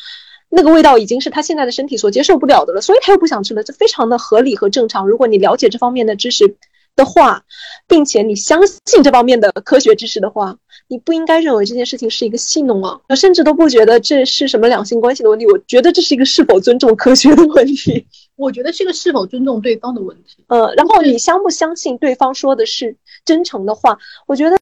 [0.50, 5.06] 那个味道已经是她现在的身体所接受不了的了，所以她又不想吃了，这非常的合理和正常。
[5.08, 6.56] 如果你了解这方面的知识。
[6.96, 7.44] 的话，
[7.88, 13.00] 并且你相信这方面的科学知识的话，你不应该认为这件事情是一个戏弄啊！
[13.08, 18.06] 我甚至都不觉得这是什么两性关系的问题，我觉得这是一个是否尊重科学的问题。
[18.36, 20.44] 我觉得是个是否尊重对方的问题。
[20.48, 23.98] 呃，然后你相不相信对方说的是真诚的话？
[24.28, 24.58] 我觉得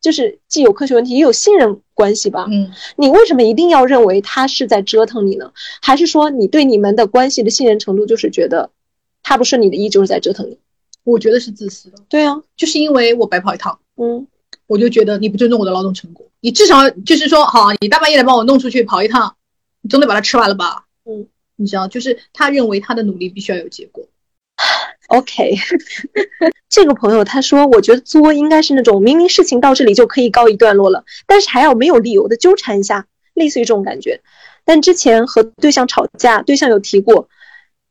[0.00, 2.46] 就是既有科学问题，也有信任关系吧。
[2.50, 5.52] 嗯，你为什么一定要认为他是在折腾你呢？
[5.80, 8.70] 还是说你对你们的关系的信任程度就是觉得
[9.22, 10.58] 他不是你的意就是在折腾你？
[11.04, 14.26] 我觉得是自私的，对啊，就是因为我白跑一趟，嗯，
[14.66, 19.36] 我就觉得你不尊重我的劳动成果，你至少就是说，好，你大半夜的帮我弄出去跑一趟，
[19.80, 24.04] 你总得把它吃完了吧，嗯，你知道，就是他认为他的努力必须要有结果。
[25.08, 25.56] OK，
[26.70, 34.20] 这个朋友他说，我觉得作应该是那种明明事情到这里就可以告一段落了，但是还要没有理由的纠缠一下，类似于这种感觉。
[34.64, 37.28] 但之前和对象吵架，对象有提过。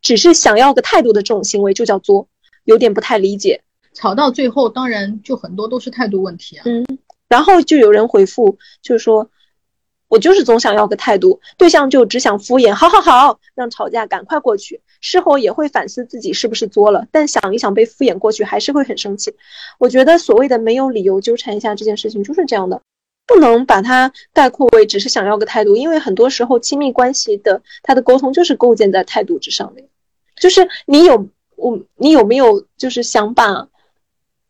[0.02, 2.28] 只是想要个态度的这种行为就叫作，
[2.64, 3.62] 有点不太理解。
[3.94, 6.64] 吵到最后，当然就很多都是态度问题啊。
[6.66, 6.86] 嗯，
[7.28, 9.30] 然后就有人回复，就是说
[10.08, 14.82] 我就是总想要个态度，对象就只想敷衍，好好好，让吵架赶快过去。
[15.02, 19.34] 事后也会反思自己是不是作了，但想一想被敷衍过去，还是会很生气。
[19.78, 22.82] 我觉得所谓的没有理由纠缠一下这件事情就是这样的。
[23.28, 29.82] 不能把它概括为只是想要个态度，因为很多时候亲密关系的它的沟通就是构建在态度之上的，
[30.36, 31.30] 就是你有
[31.62, 33.68] 我，你有没有就是想把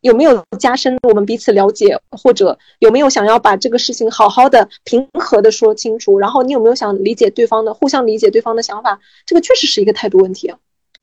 [0.00, 10.58] 有没有加深我们彼此了解，或者有没有想要把这个事情好好的平和的说清楚，然后你有没有想理解对方的，互相理解对方的想法，这个确实是一个态度问题啊。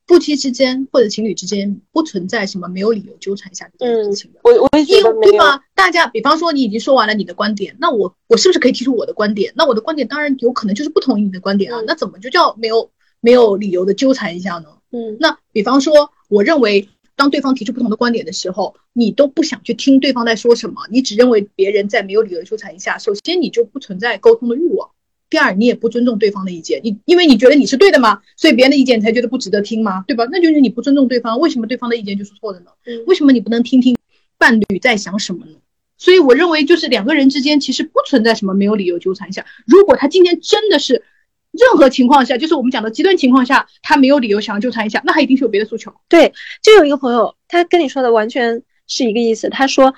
[0.07, 5.61] 夫妻之间或者情侣之间不存在什么没有理由纠缠一下这件事情的，我我也觉得对吗？
[5.75, 9.53] 大家，比方说你已经说完了你的观点，那我我是不是可以提出我的观点？
[9.55, 12.89] 那我的观点当然有可能就是不同意你的观点啊，那怎么就叫没有
[13.21, 14.69] 没有理由的纠缠一下呢？
[14.91, 24.89] 嗯，那比方说，我认为当对方提出不同的观点的时候，你都不想去听对方在说什么，你只认为别人在没有理由纠缠一下，首先你就不存在沟通的欲望。
[25.29, 30.03] 第二，你也不尊重对方的意见，你因为你觉得你是对的嘛，所以别人的意见才觉得不值得听吗？
[30.07, 30.27] 对吧？
[30.31, 31.39] 那就是你不尊重对方。
[31.39, 32.71] 为什么对方的意见就是错的呢？
[33.05, 33.95] 为什么你不能听听
[34.39, 35.51] 伴侣在想什么呢？
[35.99, 39.45] 所以我认为，就是两个人之间其实不存在什么没有理由纠缠一下。
[39.67, 41.03] 如果他今天真的是
[41.51, 45.93] 任何情况下，就是我们讲的极端情况下，他没有理由想要纠缠一下，那他一定是有别的诉求。
[46.07, 49.49] 对，就有一个朋友，他跟你说的完全是一个意思。
[49.49, 49.93] 他说。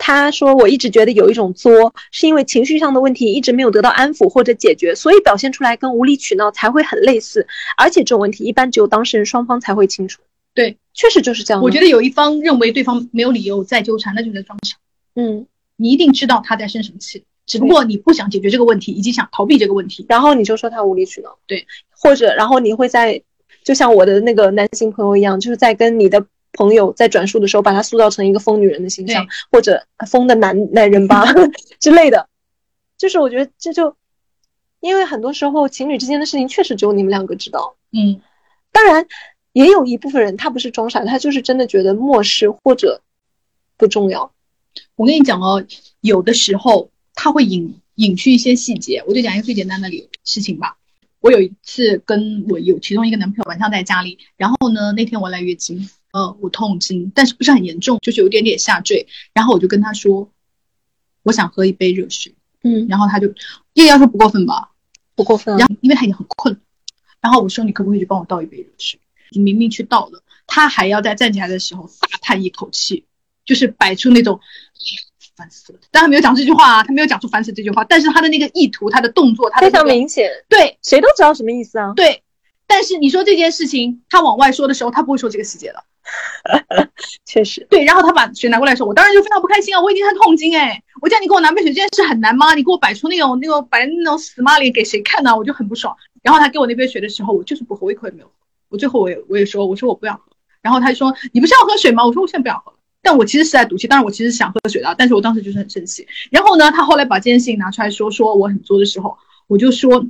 [0.00, 7.48] 他说：“我一直觉得有一种作，是因为情绪上的问题一直没有得到安抚或者解决，所以表现出来跟无理取闹才会很类似。
[7.76, 10.22] 而且这种问题一般只有当事人双方才会清楚。
[10.54, 11.60] 对，确实就是这样。
[11.60, 14.76] 我觉得有一方认为对方没有理由再纠缠，那就是在装傻。
[15.16, 21.36] 嗯，你一定知道他在生什么气，只不过你不想解决这个问题，以及想逃避这个问题，然后你就说他无理取闹。
[21.48, 23.20] 对，或者然后你会在，
[23.64, 29.80] 就像我的那个男性朋友一样，就是在跟你的。”朋友在转述的时候，把他塑造成一个疯女人的形象，或者
[30.10, 31.24] 疯的男男人吧
[31.78, 32.26] 之类的，
[32.96, 33.94] 就是我觉得这就，
[34.80, 37.76] 因为很多时候情侣之间的事情确实只有你们两个知道。
[37.92, 38.20] 嗯，
[38.72, 39.06] 当然
[39.52, 43.02] 也有一部分人他不是装傻，他就是真的觉得漠视或者
[43.76, 44.32] 不重要。
[44.96, 45.64] 我跟你讲哦，
[46.00, 49.02] 有的时候他会隐隐去一些细节。
[49.08, 50.76] 我就讲一个最简单的理事情吧。
[51.18, 55.90] 我有一次跟我有其中一个男朋友晚上在家里，然后呢那天我来月经。
[56.10, 59.06] 呃，我痛经，但是不是很严重，就是有点点下坠。
[59.34, 60.32] 然后我就跟他说，
[61.22, 62.34] 我想喝一杯热水。
[62.62, 63.28] 嗯，然后他就，
[63.74, 64.70] 这个要求不过分吧？
[65.14, 65.54] 不过分。
[65.58, 66.60] 然后因为他已经很困了，
[67.20, 68.98] 然后我说你可不可以去帮我倒一杯热水？
[69.32, 73.04] 你明明去倒了，他还要在站起来的时候大叹一口气，
[73.44, 74.40] 就是摆出那种
[75.38, 75.78] 烦死了。
[75.92, 80.28] 但他没有讲这句话啊，他没有讲出烦死这句话，但是他的那个意图，他的动作，他非常明显。
[80.48, 81.92] 对，谁都知道什么意思啊？
[81.94, 82.22] 对。
[82.66, 85.82] 但是你说这件事情，他往外说的时候，他不会说这个细节的。
[87.24, 89.80] 确实，对，然后他把水拿过来的时候，我当然就非常不开心啊！
[89.80, 92.54] 我已经很痛经哎，我叫你给我拿杯水，这件事很难吗？
[92.54, 95.36] 你给我摆出那种那种摆那种死妈脸给谁看呢？
[95.36, 95.94] 我就很不爽。
[96.22, 98.32] 然后他给我那杯水的时候，我就是不喝，我一口也没有喝。
[98.70, 100.22] 我最后我也我也说，我说我不要喝。
[100.60, 102.04] 然后他就说你不是要喝水吗？
[102.04, 102.77] 我说我现在不想喝了。
[103.08, 106.06] 但我其实是在赌气，当然我其实想喝水的，但是我当时就是很生气。
[106.30, 109.16] 然后呢，他后来把这件事情拿出来说，说我很作的时候，
[109.46, 110.06] 我就说，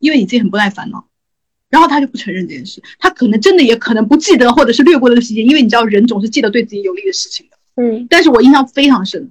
[0.00, 1.02] 因为你自己很不耐烦了。
[1.70, 7.56] 然后他就不承认这件事，他可能真的也可能不记得，或者是略过这个细节，因为你知道人总是记得对自己有利的事情的。
[7.76, 9.30] 嗯，但是我印象非常深，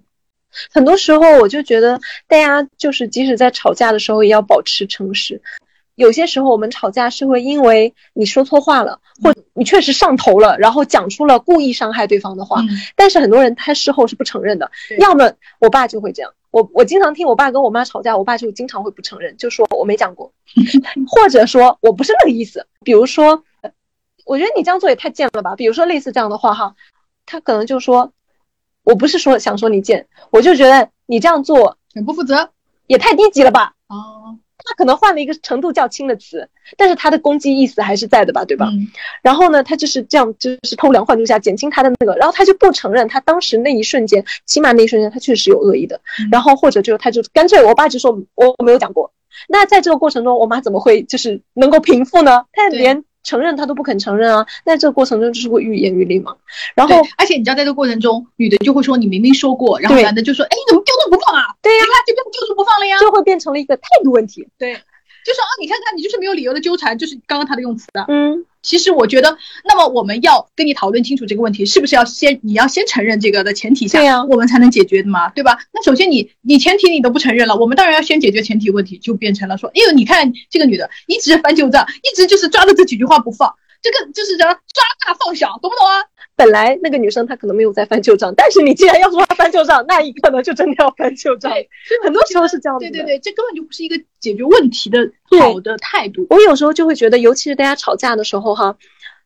[0.74, 5.40] 很多时候我就觉得大家就是即使在吵架的时候也要保持诚实。
[6.02, 12.64] 有些时候我们吵架是会因为你说错话了，或你确实上头了，然后讲出了故意伤害对方的话。
[12.96, 16.34] 但是很多人他事后是不承认的，要么我爸就会这样。
[16.50, 20.34] 我我经常听我爸跟我妈吵架，我爸就经常会不承认，就说我没讲过，
[21.08, 22.66] 或者说我不是那个意思。
[22.84, 23.44] 比如说，
[24.26, 25.56] 我觉得你这样做也太贱了吧。
[25.56, 26.76] 比如说类似这样的话哈，
[27.28, 28.12] 他可能就说，
[28.84, 32.50] 我不是说想说你贱，我就觉得你这样做很不负责，
[32.88, 33.76] 也太低级了吧。
[33.88, 34.40] 哦。
[34.72, 38.70] 他可能换了一个程度较轻的词，但是他的攻击意思还是在的吧，对吧？
[39.22, 46.00] 然后呢，他就是这样，就是偷梁换柱下减轻他的那个，然后他就不承认他当时那一瞬间，起码那一瞬间他确实有恶意的。
[46.32, 49.12] 然后或者就是他就干脆，我爸就说我没有讲过。
[49.50, 52.46] 那在这个过程中，我妈怎么会就是能够平复呢？
[52.54, 53.04] 她连。
[53.24, 56.36] 承认他都不肯承认啊，那这个过程中就是会愈演愈烈嘛。
[56.76, 61.56] 然后，而且你知道，在这个过程中，女的就会说你明明说过，然后男的就说，哎，你怎么丢都不放啊？
[61.62, 64.48] 对呀，你看就丢住不放了呀，就会变成了一个态度问题。
[64.58, 68.06] 对，就说啊，你看看，你就是没有理由的纠缠，就是刚刚他的用词啊。
[68.08, 68.46] 嗯。
[68.62, 75.58] 其实我觉得，那么我们要跟你讨论清楚这个问题，是不是要先你要先承认这个的前提下，我们才能解决的嘛，对吧？
[75.74, 83.54] 那首先你你前提你都不承认了，我们当然要先解决前提问题，就变成了说，哎呦你看这个女的一直翻旧账，一直就是抓着这几句话不放。
[83.82, 86.06] 这个就是叫抓大放小，懂不懂啊？
[86.42, 91.52] 本来那个女生她可能没有在翻旧账，但是你既然要说她翻旧账，那一刻呢就真的要翻旧账。
[92.04, 92.86] 很多时候是这样子。
[92.86, 96.26] 对对对，这根本就不是一个解决问题的好的态度。
[96.32, 98.76] 我有时候就会觉得，尤其是大家吵架的时候哈，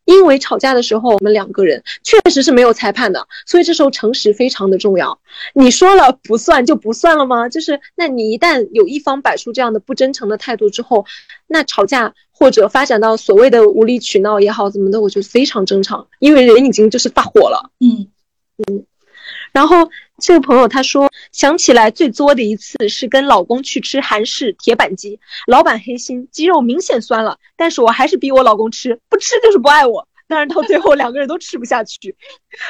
[0.04, 5.18] 因为吵架的时候，我们两个人确实是没有裁判的，所以这时候诚实非常的重要。
[5.54, 7.48] 你说了不算就不算了吗？
[7.48, 11.06] 就是那你一旦有一方摆出这样的不真诚的态度之后，
[11.48, 17.72] 那吵架或者发展到所谓的无理取闹也好怎么的，我觉得非常正常，因为人已经就是发火了。
[17.80, 18.08] 嗯
[18.68, 18.86] 嗯，
[19.52, 19.90] 然后。
[20.18, 30.08] 这个朋友他说，想起来最作的一次是跟老公去吃韩式铁板鸡，老板黑心，鸡肉明显酸了，但是我还是逼我老公吃，不吃就是不爱我。
[30.28, 32.16] 但是到最后两个人都吃不下去，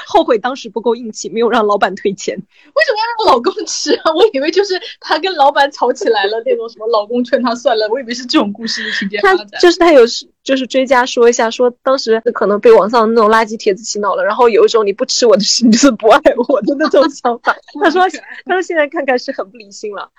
[0.05, 2.35] 后悔当时不够硬气，没有让老板退钱。
[2.35, 4.13] 为什么要让老公吃啊？
[4.13, 7.87] 我以为就是他跟老板吵起来了那种什么，老公劝他算了。
[7.89, 9.47] 我以为是这种故事的情节发展。
[9.61, 10.01] 就是他有
[10.43, 17.55] 就是追加说一下，说当时可能被网上那种垃圾帖子洗脑了，然后有一种你不吃我的事，你就是不爱我的那种想法。
[17.81, 18.01] 他说
[18.45, 20.11] 他说现在看看是很不理性了，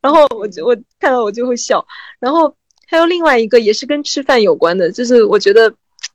[0.00, 1.86] 然后我就我看到我就会笑。
[2.18, 2.52] 然后
[2.88, 5.72] 还有另外一个也是跟吃饭有关的，就是我觉得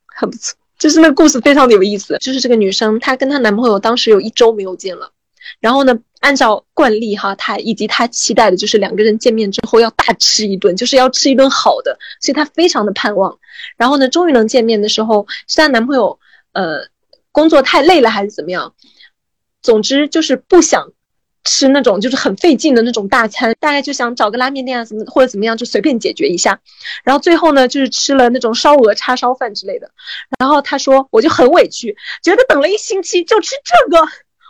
[0.07, 0.57] 很不错。
[0.77, 5.11] 就是那个故事非常的有意思，就是这个女生她跟她男朋友当时有一周没有见了，
[5.59, 13.37] 然后呢，按照惯例哈，她以及她期待的就是两个人见面之后要大吃一顿，就是要吃一顿好的，所以她非常的盼望。
[13.77, 16.19] 然后呢，终于能见面的时候，是她男朋友
[16.53, 16.87] 呃
[17.31, 18.73] 工作太累了还是怎么样，
[19.61, 20.91] 总之就是不想。
[21.45, 26.59] 吃那种就是很费劲的那种大餐，大概就想找个拉面店啊，怎么或者怎么样，就随便解决一下。
[27.03, 29.91] 然后最后呢，就是吃了那种烧鹅叉烧饭之类的。
[30.39, 34.05] 然后他说，我就很委屈，觉得等了一星期就吃这个。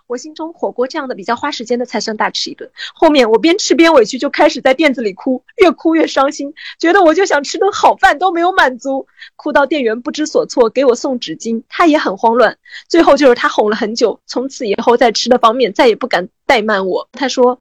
[0.08, 2.70] 我心中火锅这样的比较花时间的才算大吃一顿。
[2.94, 12.56] 后面我边吃边委屈，就开始在店子里哭，越哭越伤心，觉得我就想吃顿好饭都没有满足，哭到店员不知所措，给我送纸巾，他也很慌乱。
[12.88, 17.08] 最后就是他哄了很久，从此以后在吃的方面再也不敢怠慢我。
[17.12, 17.60] 他说。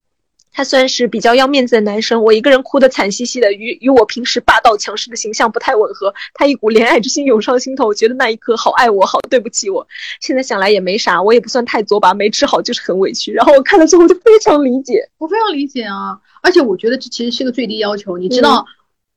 [0.56, 6.14] 他虽然是比较要面子的男生，我一个人哭得惨兮兮的，与与我平时霸道强势的形象不太吻合。
[6.32, 9.84] 他一股怜爱之心涌上心头，觉得那一刻好爱我，好对不起我。
[10.20, 13.32] 现在想来也没啥，我也不算太作吧，没吃好就是很委屈。
[13.32, 18.16] 然后我看了之后就非常理解，我非常理解啊，而且我觉得这其实是个最低要求。
[18.16, 18.64] 你知道，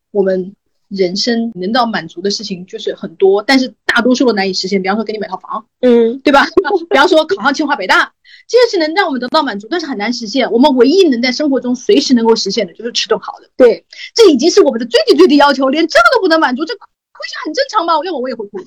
[0.10, 0.56] 我们
[0.90, 4.82] 人生能到满足的事情就是很多，但是大多数都难以实现。
[4.82, 6.46] 比方说给你买套房，嗯，对吧？
[6.90, 8.14] 比方说考上清华北大。
[8.50, 10.50] 这些是能让我们得到满足，但是很难实现。
[10.54, 13.50] 我们唯一能在生活中随时能够实现的，就是吃顿好的。
[13.58, 17.96] 对，这已经是我们的最低最低要求，连这个都不能满足，这哭一下很正常吗？
[18.06, 18.58] 要我我也会哭，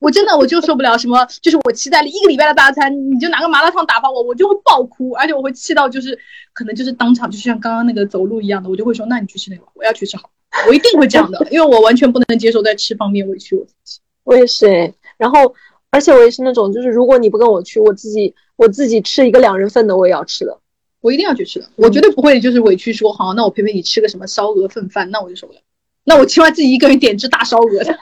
[0.00, 6.18] 我真的我就受不了什么，就是我期待了一个礼拜的大餐，你就拿个麻辣烫打发我，我就会爆哭，而且我会气到就是
[6.52, 10.30] 可能就是当场，就像刚刚那个走路一样的，我就会说，那你去吃那个，我要去吃好，
[10.68, 14.00] 我一定会这样的，因为我完全不能接受在吃方面委屈我自己。
[14.24, 15.54] 我也是哎，然后。
[15.90, 20.58] 而且我也是那种，就是如果你不跟我去，我自己我自己吃一个两人份的，我也要吃的，
[21.00, 25.60] 我一定要去吃的，我绝对不会就是委屈说，好，那我陪陪你吃个什么烧鹅份饭，那我就受不了，
[26.04, 27.98] 那我起码自己一个人点只大烧鹅的。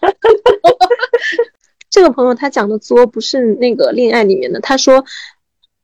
[1.89, 5.05] 这个朋友他讲的作不是那个恋爱里面的，他说。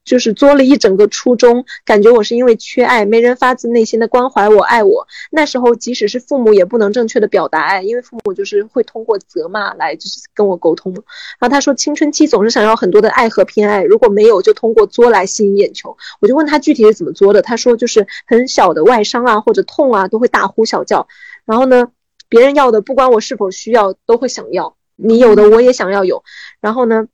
[0.04, 5.06] 就是作了一整个初中，感觉我是因为缺爱，没人发自内心的关怀我、爱我。
[5.30, 10.92] 那时候即使是父母也不能正确的表达爱，因为父母就是会通过责骂来就是跟我沟通。
[10.92, 11.02] 然
[11.40, 15.96] 后他说青春期总是想要很多的爱和偏爱，如果没有就通过作来吸引眼球。
[16.20, 21.06] 我就问他具体是怎么作的，他说就是很小的外伤啊或者痛啊都会大呼小叫，
[21.44, 21.88] 然后呢
[22.28, 26.24] 别人要的不管我是否需要都会想要，你有的我也想要有，
[26.60, 27.06] 然后呢。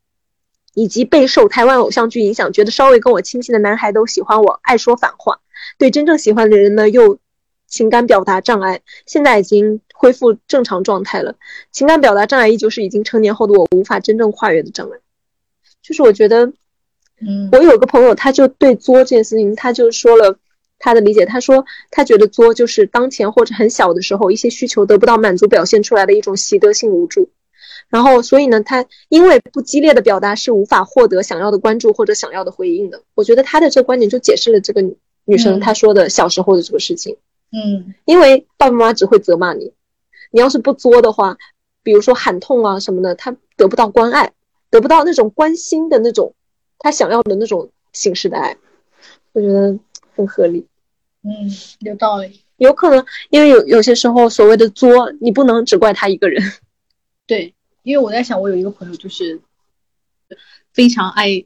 [0.79, 5.41] 以及备受台湾偶像剧影响，觉得稍微跟我亲近的男孩都喜欢我，爱说反话。
[5.77, 7.17] 对真正喜欢的人呢，又
[7.67, 8.79] 情感表达障碍。
[9.05, 11.35] 现在已经恢复正常状态了。
[11.73, 14.99] 情感表达障碍依旧是已经成年后的我无法真正跨越的障碍。
[15.81, 16.45] 就是我觉得，
[17.19, 20.39] 嗯，我有个朋友，他就对作这件事情，他就说了
[20.77, 21.25] 他的理解。
[21.25, 27.29] 他说他觉得作就是当前或者很小的时候一些需求得不到满足表现出来的一种习得性无助。
[27.89, 33.01] 然后，所以呢，他因为不激烈的表达是无法获得想要的关注或者想要的回应的。
[33.15, 34.83] 我觉得他的这个观点就解释了这个
[35.25, 37.17] 女生她说的小时候的这个事情。
[37.51, 39.73] 嗯，因为爸爸妈妈只会责骂你，
[40.31, 41.35] 你要是不作的话，
[41.81, 44.33] 比如说喊痛啊什么的，他得不到关爱，
[44.69, 46.35] 得不到那种关心的那种
[46.77, 48.55] 他想要的那种形式的爱，
[49.33, 49.75] 我觉得
[50.15, 50.67] 很合理。
[51.23, 51.49] 嗯，
[51.79, 52.41] 有道理。
[52.57, 56.43] 有可能因为有有些时候所谓的作，你不能只怪他一个人。
[57.25, 57.55] 对。
[57.83, 59.41] 因为我在想，我有一个朋友就是
[60.73, 61.45] 非常爱，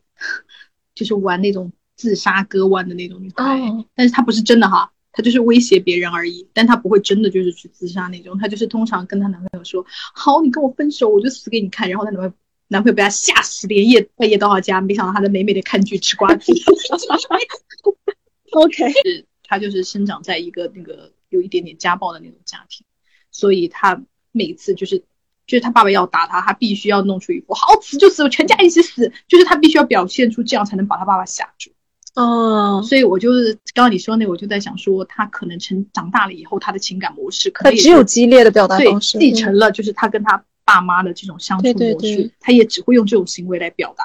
[0.96, 12.34] 就是玩那种自杀割腕的那种女孩，但是她不是真的哈，她就是威胁别人而已，但她不会真的就是去自杀那种，她就是通常跟她男朋友说，好，你跟我分手，我就死给你看，然后她男朋友
[12.68, 16.52] 男朋友被她吓死，连夜半夜到她家，没想到她在美美的看剧吃瓜子。
[18.52, 22.86] OK，是她就是生长在一个那个有一点点家暴的那种家庭，
[23.32, 25.04] 所以她每次就是。
[25.46, 31.70] 就是他爸爸要打他，他必须要弄出一副好死就死，全家一起死，就是他必须要表现出这样才能把他爸爸吓住。
[32.16, 44.04] 哦，所以我就是刚刚你说那，我就在想说，他可能成长大了以后，他的情感模式可能只有激烈的表达方式，继承了就是他跟他爸妈的这种相处模式，他也只会用这种行为来表达。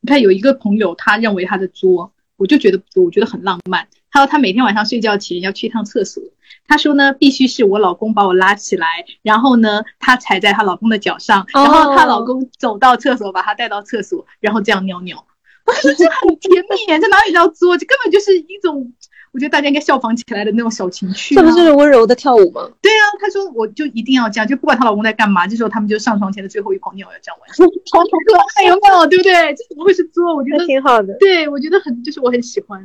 [0.00, 3.88] 你看有一个朋友，他认为他的作，我就觉得我觉得很浪漫。
[4.10, 6.22] 他说他每天晚上睡觉前要去一趟厕所，
[6.66, 8.86] 她说呢，必须是我老公把我拉起来，
[9.22, 15.24] 然后呢，她踩在她老公的脚上，然后她老公走到厕所把她带到厕所，然后这样尿尿。
[15.82, 17.76] 这很甜蜜， 这哪里叫作？
[17.76, 18.90] 这根本就是一种，
[19.32, 21.34] 我觉得大家应该效仿起来的那种小情趣。
[21.34, 22.66] 这不就是温柔的跳舞吗？
[22.80, 27.50] 对啊，她说我就一定要这样，就不管她老公在干嘛，这时候他们就上床前的最后一泡尿要这样玩，
[27.92, 29.06] 好可爱有没有？
[29.06, 29.32] 对不对？
[29.54, 30.34] 这怎么会是作？
[30.34, 31.14] 我觉得挺好的。
[31.20, 32.80] 对，我觉得很，就是我很喜欢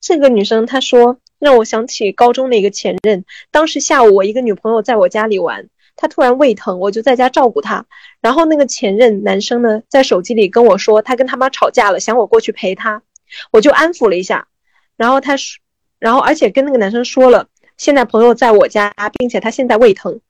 [0.00, 0.66] 这个女生。
[0.66, 5.68] 她说让我想起高中的一个前任，当时下午我一个女朋友在我家里玩。
[5.96, 7.84] 她突然胃疼，我就在家照顾她。
[8.20, 13.02] 然后那个前任男生呢，在手机里跟我说，他跟他妈吵架了，想我过去陪他。
[13.50, 14.48] 我就安抚了一下。
[14.96, 15.60] 然后他说，
[15.98, 17.46] 然后而且跟那个男生说了，
[17.76, 20.20] 现在朋友在我家，并且他现在胃疼。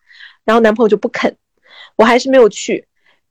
[0.45, 1.37] 然后男朋友就不肯，
[1.97, 2.87] 我还是没有去。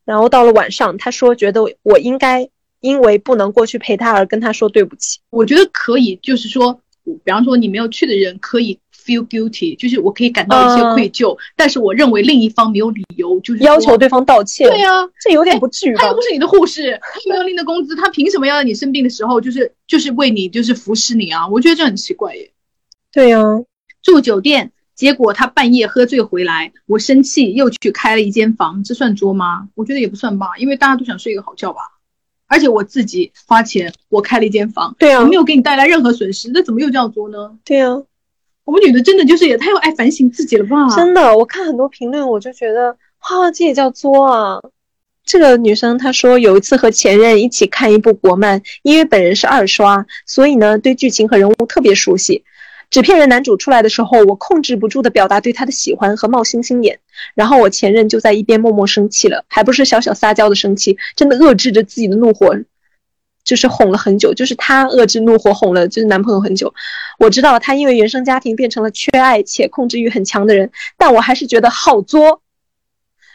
[0.06, 2.50] 然后到了晚上，他说觉得我应该
[2.82, 5.20] 因为不能过去陪他而跟他说对不起。
[5.30, 6.82] 我觉得可以，就是说，
[7.24, 8.80] 比方说你没有去的人可以。
[9.06, 14.70] feel guilty，就是我可以感到一些愧疚，但是我认为另一方没有理由就是要求对方道歉。
[14.70, 15.96] 对呀，这有点不至于。
[15.96, 21.48] 他又不是你的护士，他没有领的工资，他凭什么要在你生病的时候就是就是为你就是服侍你啊？
[21.48, 22.52] 我觉得这很奇怪耶。
[23.12, 23.42] 对呀，
[24.04, 29.70] 住酒店，结果他半夜喝醉回来，我生气又去开了一间房，这算作吗？
[29.74, 31.80] 我觉得也不算吧，因为大家都想睡一个好觉吧。
[32.50, 37.58] 而且我自己花钱，我开了一间房，对啊，我没有给你带来任何损失，那怎么又叫作呢？
[37.64, 38.02] 对啊。
[38.66, 40.96] 我们女的真的就是也太爱反省自己了吧？
[40.96, 42.92] 真的，我看很多评论，我就觉得，
[43.32, 44.60] 哇，这也叫作啊！
[45.26, 52.44] 这个女生她说，有一次和前任一起看一部国漫，因为本人是二刷，所以呢，对剧情和人物特别熟悉。
[52.90, 57.00] 纸片人男主出来的时候，我控制不住的表达对他的喜欢和冒星星眼，
[57.36, 62.56] 然后我前任就在一边默默生气了，还不是小小撒娇的生气，真的遏制着自己的怒火。
[63.46, 66.72] 就是哄了很久，就是他遏制怒火哄了就是男朋友很久。
[67.18, 72.44] 我知道他因为原生家庭变成了缺爱且控制欲很强的人，但我还是觉得好作。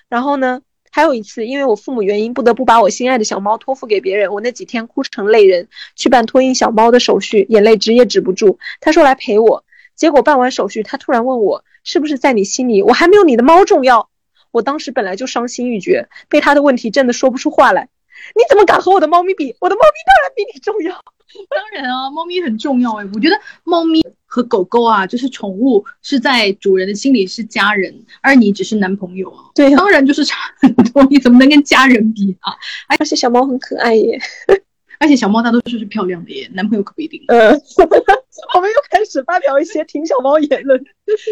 [0.09, 0.61] 然后呢，
[0.95, 5.67] 还有一次，因为我父母原因不得不把我心爱的小猫托付给别人，我那几天哭成泪人，
[5.97, 8.61] 去办托运小猫的手续，眼泪止也止不住。
[8.81, 9.65] 他说来陪我，
[9.97, 14.09] 结果办完手续，他突然问我是不是在你心里我还没有你的猫重要。
[14.53, 17.89] 我当时本来就伤心欲绝，被他的问题震得说不出话来。
[18.35, 19.55] 你怎么敢和我的猫咪比？
[19.61, 21.03] 我的猫咪当然比你重要。
[21.51, 23.05] 当然啊，猫咪很重要哎。
[23.13, 29.51] 我觉得猫咪和狗狗啊，就是宠物，是在主人的心里是家人，而你只是男朋友啊。
[29.55, 31.03] 对，当然就是差很多。
[31.11, 32.53] 你怎么能跟家人比啊？
[32.89, 34.21] 而且小猫很可爱耶，
[35.01, 37.25] 而且小猫大多数是漂亮的耶，男朋友可不一定。
[37.27, 37.51] 呃，
[38.55, 40.85] 我们又开始发表一些挺小猫言论。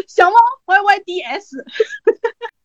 [0.09, 1.65] 小猫 Y Y D S，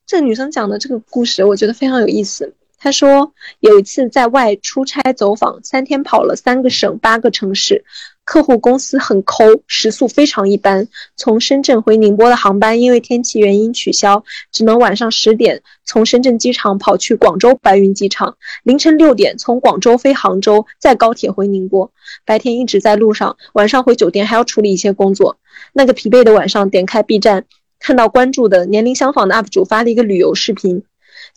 [0.08, 2.56] 这女生讲的这个故事，我觉得非常有意思。
[2.80, 7.84] 他说，有一次在外出差走访，三天跑了三个省八个城市，
[8.24, 10.88] 客户公司很抠，食宿非常一般。
[11.16, 21.92] 从深圳回宁波的航班因为天气原因取消，只能晚上十点从深圳机场跑去广州白云机场，凌晨六点从广州飞杭州，再高铁回宁波。
[22.26, 25.38] 白天一直在路上，晚上回酒店还要处理一些工作。
[25.74, 27.46] 那个疲惫的晚上，点开 B 站，
[27.80, 30.84] 看到关注的年龄相仿的 UP 主发了一个旅游视频。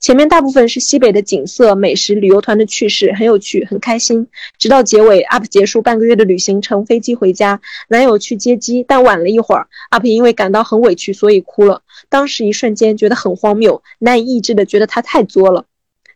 [0.00, 4.26] 前面大部分是西北的景色、美食、旅游团的趣事，很有趣，很开心。
[4.58, 11.82] 直到结尾，UP 结束半个月的旅行，乘飞机回家，男友去接机，但晚了一会儿，UP 因为感到很委屈，所以哭了。
[12.08, 15.66] 当时一瞬间觉得很荒谬，难以抑制的觉得他太作了。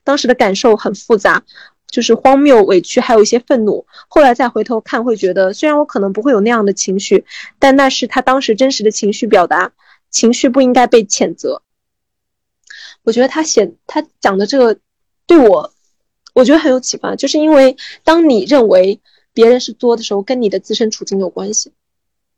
[0.02, 1.42] 当时的感受很复杂，
[1.90, 3.84] 就是荒谬、委屈，还有一些愤怒。
[4.08, 7.26] 后来再回头看，会觉得虽然我可能不会有那样的情绪，
[7.58, 9.72] 但那是他当时真实的情绪表达，
[10.10, 11.60] 情绪不应该被谴责。
[13.04, 14.78] 我觉得他写他讲的这个，
[15.26, 15.72] 对我，
[16.34, 17.14] 我觉得很有启发。
[17.14, 18.98] 就是因为当你认为
[19.32, 21.72] 别人是作的时候，跟你的自身处境有关系。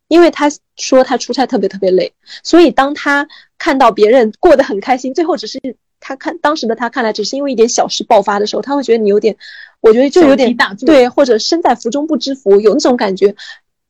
[0.08, 2.12] 因为他说他出差特别特别累，
[2.44, 3.26] 所以当他
[3.58, 5.60] 看到别人过得很开心，最后只是
[5.98, 9.36] 他看当时的他看来只是因为一点小事爆发的时候，他会觉得你有点，
[9.80, 10.56] 我觉得就有点
[10.86, 13.34] 对，或者身在福中不知福，有那种感觉。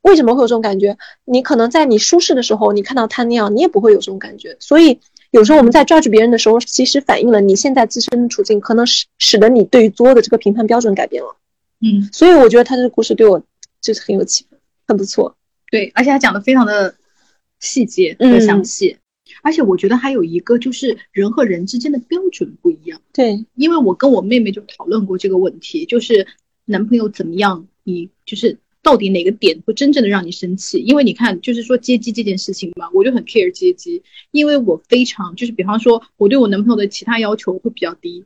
[0.01, 0.97] 为什么会有这种感觉？
[1.27, 4.57] 你可能在你舒适的时候，你看到他那样，你也不会有这种感觉。
[4.59, 5.01] 所以。
[5.31, 11.37] 有时候我们在 judge 别人的时候，其实反映了你现在自身的处境，可能使使得你对于作的这个评判标准改变了。
[11.81, 13.43] 嗯，所以我觉得他这个故事对我
[13.81, 14.57] 就是很有启发，
[14.87, 15.37] 很不错。
[15.70, 16.95] 对，而且他讲的非常的
[17.61, 18.99] 细节和详细。
[19.43, 23.01] 而且我觉得还有一个就是人和人之间的标准不一样。
[23.12, 26.27] 对，因为我跟我妹妹就讨论过这个问题，就是
[26.64, 30.78] 男朋友怎么样，你就是到底哪个点会真正的让你生气？
[30.78, 38.24] 因为你看，就是说接机这件事情嘛，我就很 care 接机，因为我非常就是比方说，我对我男朋友的其他要求会比较低，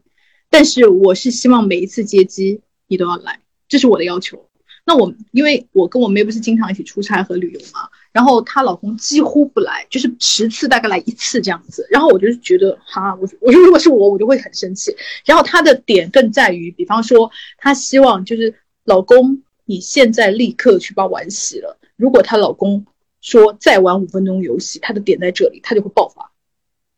[0.51, 3.41] 但是我是希望每一次接机你都要来，
[3.71, 4.45] 这是我的要求。
[4.85, 11.87] 那我因为我跟我妹不是经常一起出差和旅游嘛，然后她老公几乎不来，就是十次大概来一次这样子。
[11.89, 14.95] 然后我就是觉得哈，我我说如果是我，我就会很生气。
[15.25, 18.55] 然后她的点更在于，比方说她希望就是
[18.85, 21.79] 老公你现在立刻去把碗洗了。
[21.97, 22.85] 如果她老公
[23.21, 26.33] 说再玩五分钟游戏，他的点在这里，他就会爆发。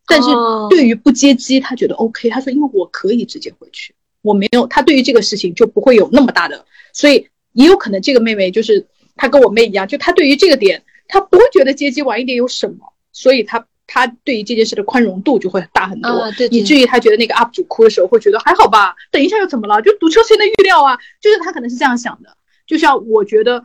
[0.07, 0.31] 但是
[0.71, 2.31] 对于不接机，她觉得 OK。
[2.31, 7.29] 她说因为我可以直接回去，我没有她对于这个事情就不会有那么大的，所以。
[7.55, 19.83] 也有可能这个妹妹就是她跟我妹一样，就她对于这个点，她不会觉得接机晚一点有什么，所以她她对于这件事的宽容度就会大很多，以至于她觉得那个 UP 主哭的时候会觉得还好吧，等一下又怎么了？
[19.83, 20.97] 就堵车谁能预料啊？
[21.21, 22.35] 就是她可能是这样想的。
[22.73, 23.63] 就像我觉得，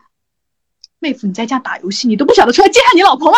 [0.99, 3.37] 妹夫你在家打游戏，你都不晓得出来接下你老婆吗？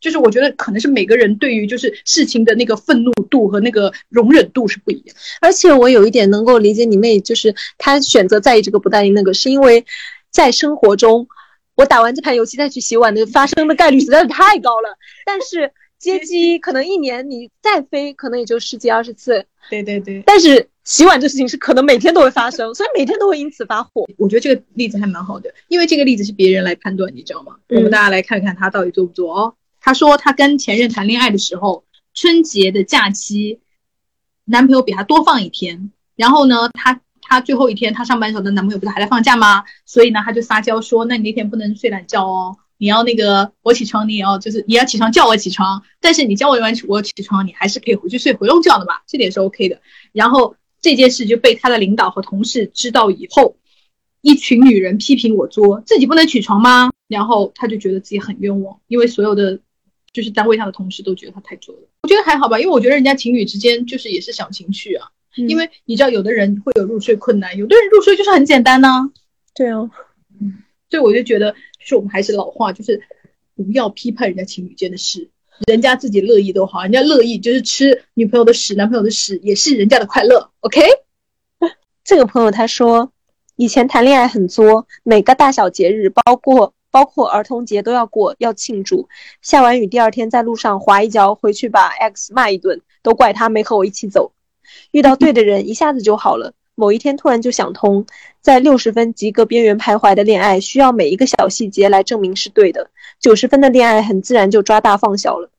[0.00, 5.14] 就是我觉得可能是每个人对于就是事情的那个愤怒度和那个容忍度是不一样。
[5.42, 9.84] 而且我有一点能够理解你妹，就是她选择在意这个不在意那个，是因为
[10.30, 11.28] 在生活中，
[11.74, 14.96] 我打完这盘游戏再去洗碗的发生的概率实在是太高了。
[15.26, 19.44] 但是 接机可能一年你再飞，可能也就十几二十次。
[19.68, 20.22] 对对对。
[20.24, 24.04] 但是洗碗这事情是可能每天都会发生，所以每天都会因此发火。
[24.18, 27.54] 我觉得这个例子还蛮好的，因为这个例子是别人来判断，你知道吗？
[27.68, 29.54] 我们大家来看看他到底做不做哦。
[29.80, 33.60] 他说，他跟前任谈恋爱的时候，春节的假期，
[34.46, 35.92] 男朋友比他多放一天。
[36.16, 39.62] 然后呢，他她最后一天她上班时候，的男朋友不是还在放假吗？
[39.86, 45.80] 所以呢，她就撒娇说：“那你那天不能睡懒觉哦，你要那个我起床，你也要就是你要起床叫我起床。
[46.00, 49.80] 但是你叫我完我起床，你还是可以回去睡回笼觉的嘛，这点是 OK 的。
[50.10, 53.56] 然后这件事就被他的领导和同事知道以后，
[54.20, 56.90] 一群女人批评我作，自己不能起床吗？
[57.08, 59.60] 然后他就觉得自己很冤枉，因为所有的。
[60.12, 65.06] 就是单位上的同事都觉得他太作了，我觉得还好吧，因为我觉得人家情侣之间就是也是小情趣啊。
[65.36, 69.12] 因为你知道，有的人会有入睡困难，有的人入睡就是很简单呢。
[69.54, 69.88] 对哦，
[70.40, 73.00] 嗯，所以我就觉得，就是我们还是老话，就是
[73.54, 75.30] 不要批判人家情侣间的事，
[75.66, 80.50] 人家自己乐意都好，人家乐意就是吃女朋友的屎、男朋友的屎，也是人家的快乐。
[80.60, 80.82] OK，
[82.04, 83.12] 这个朋友他说，
[83.56, 86.74] 以前谈恋爱很作，每个大小节日，包括。
[86.92, 89.08] 包括儿童节都要过，要庆祝。
[89.42, 94.32] 下完雨第二天在路上滑一跤，回去把 X 骂一顿，都怪他没和我一起走。
[94.90, 96.52] 遇到对的人一下子就好了。
[96.80, 98.06] 某一天突然就想通，
[98.40, 102.90] 在六十分及格边缘徘徊的恋爱，需要每一个小细节来证明是对的。
[103.20, 105.50] 九十分的恋爱很自然就抓大放小了。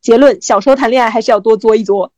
[0.00, 2.12] 结论：小时候谈恋爱还是要多作一作。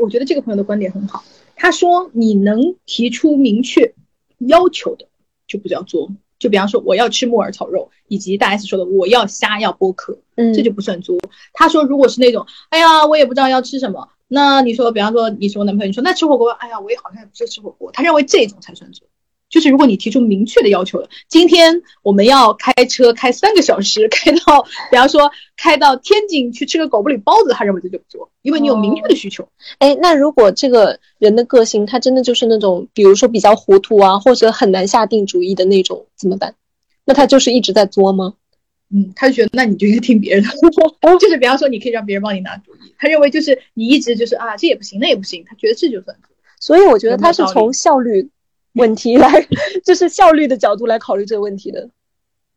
[0.00, 1.22] 我觉得这个朋友的观点很好。
[1.54, 3.92] 他说：“你能提出明确
[4.38, 5.06] 要求的，
[5.46, 11.18] 就不叫作。”就比方说我要吃木耳炒肉，以及大 S 说的我要虾要剥壳，嗯，这就不算作。
[11.52, 19.08] 他说如果是那种，哎呀，我也不知道要吃什么，那你说，比方说你是我男朋友，你说那吃火锅，哎呀，我也好像也不是吃火锅，他认为这种才算作。
[19.48, 29.48] 就是如果你提出明确的要求了，今天我们要开车开三个小时，开到，比方说开到天津去吃个狗不理包子，他认为这就不做，因为你有明确的需求。
[29.78, 36.54] 哎，那如果这个人的个性他真的就是那种，比如说比较糊涂啊，或者很难下定主意的那种，怎么办？
[37.06, 38.34] 那他就是一直在作吗？
[38.90, 40.48] 嗯，他就觉得那你就应该听别人的，
[41.18, 46.16] 就是比方说你可以让别人帮你拿主意，他认为就是你一直就是啊这也不行那也不行，他觉得这就算。
[46.60, 48.30] 所以我觉得他是从效率。
[48.74, 49.28] 问题来，
[49.84, 51.90] 就是效率的角度来考虑这个问题的。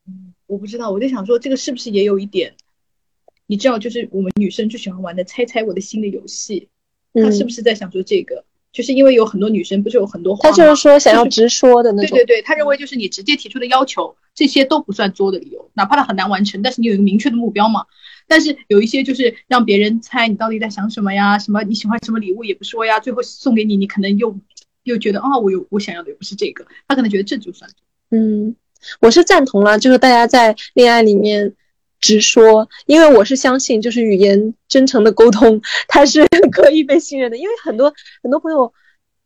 [0.08, 2.54] 嗯，我不知道，我就想说，这个是不是也有一点？
[3.48, 6.68] 你知道，就是我们女生最喜欢玩的“猜猜我的心”的游戏，
[7.14, 8.44] 他是不是在想说这个？
[8.72, 12.18] 就是因为有很多女生不是有很多话，他就是说想要直说的那种。
[12.18, 17.86] 对对对，他认为就是你直接提出的要求，这些都不算作的理由，哪怕他很难完成，但是你有一个明确的目标嘛。
[18.28, 21.38] 但是有一些就是让别人猜你到底在想什么呀？
[21.38, 23.00] 什么你喜欢什么礼物也不说呀？
[23.00, 24.38] 最后送给你，你可能又。
[24.84, 27.70] 又觉得啊，我有我想要的又不是这个，他可能觉得这就算。
[28.10, 28.56] 嗯，
[29.00, 31.54] 我是赞同了，就是大家在恋爱里面
[32.02, 37.38] 直说，因为我是相信，就是语言真诚的沟通，它是 可以被信任的。
[37.38, 38.74] 因为很多很多朋友，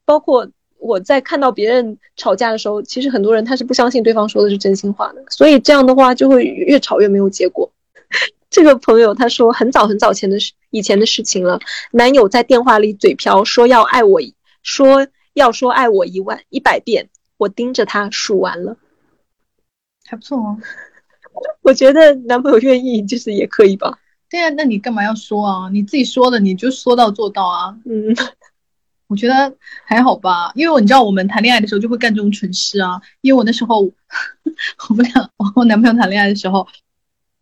[0.05, 0.47] 包括
[0.77, 7.71] 我在看到别人吵架的时候，其实很多人他是不相信对方说的是真心话的，所以这样的话就会越吵越没有结果。
[8.51, 11.59] 这个朋友他说，很早很早前的事，以前的事情了，
[11.91, 14.19] 男友在电话里嘴瓢说要爱我，
[14.61, 15.07] 说。
[15.35, 18.77] 要说爱我一万一百遍，我盯着他数完了，
[20.05, 20.57] 还不错哦。
[21.61, 23.97] 我觉得男朋友愿意就是也可以吧。
[24.29, 25.69] 对啊，那你干嘛要说啊？
[25.71, 27.77] 你自己说的，你就说到做到啊。
[27.85, 28.15] 嗯，
[29.07, 29.55] 我觉得
[29.85, 33.01] 还好吧，因为你知道我们谈恋爱的时候就会干这种蠢事啊。
[33.21, 33.81] 因为我那时候
[34.89, 36.67] 我们俩我和我男朋友谈恋爱的时候。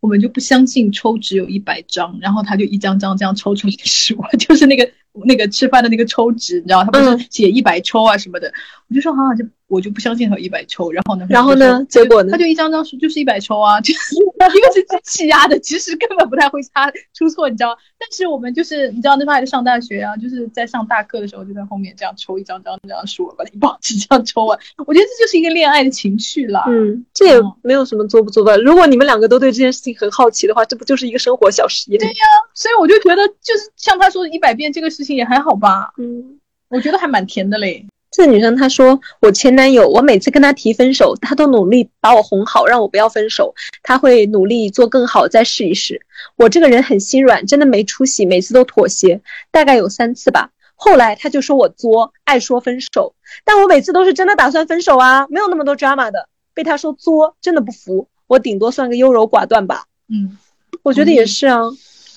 [0.00, 4.86] 我们就不相信抽纸有一百张，然后他就一张张这样抽出来数， 就是那个
[5.24, 8.52] 那个吃饭的那个抽纸，你知道，他不是写一百抽啊什么的，
[8.90, 9.42] 我就说好好就。
[9.74, 11.26] 我就不相信他有一百抽，然后呢？
[11.28, 11.84] 然后呢？
[11.88, 12.30] 结果呢？
[12.30, 14.14] 他就一张张数，就是一百抽啊，就是
[14.54, 17.76] 因为是机器压的，其实根本不太会差出错，你知道？
[17.98, 24.58] 但是我们就是你知道，那时候还在上大学啊，就是在上大课的时候，就在后面这样抽一张张这样数，把一包纸这样抽完。
[24.86, 26.64] 我觉得这就是一个恋爱的情绪啦。
[26.68, 28.56] 嗯，这也没有什么做不做的。
[28.62, 31.98] 如果你们两个都对这件事情很好奇的话，这不就是一个生活小实验？
[31.98, 35.92] 对呀，所以我就觉得，就是像他说的一百遍，这个事情也还好吧。
[35.98, 37.86] 嗯，我觉得还蛮甜的嘞。
[38.16, 43.52] 这个女生她说：“我前男友，我每次跟他提分手，他都努力把我哄好，让我不要分手。
[43.82, 46.00] 他会努力做更好，再试一试。
[46.36, 50.52] 我这个人很心软，真的没出息，每次都妥协，大概有三次吧。
[50.76, 56.28] 后来他就说我作，爱说分手，但我每次都是真的打算分手啊，没有那么多 drama 的。
[56.54, 58.06] 被他说作，真的不服。
[58.28, 59.86] 我顶多算个优柔寡断吧。
[60.08, 60.38] 嗯，
[60.84, 61.62] 我觉得也是啊，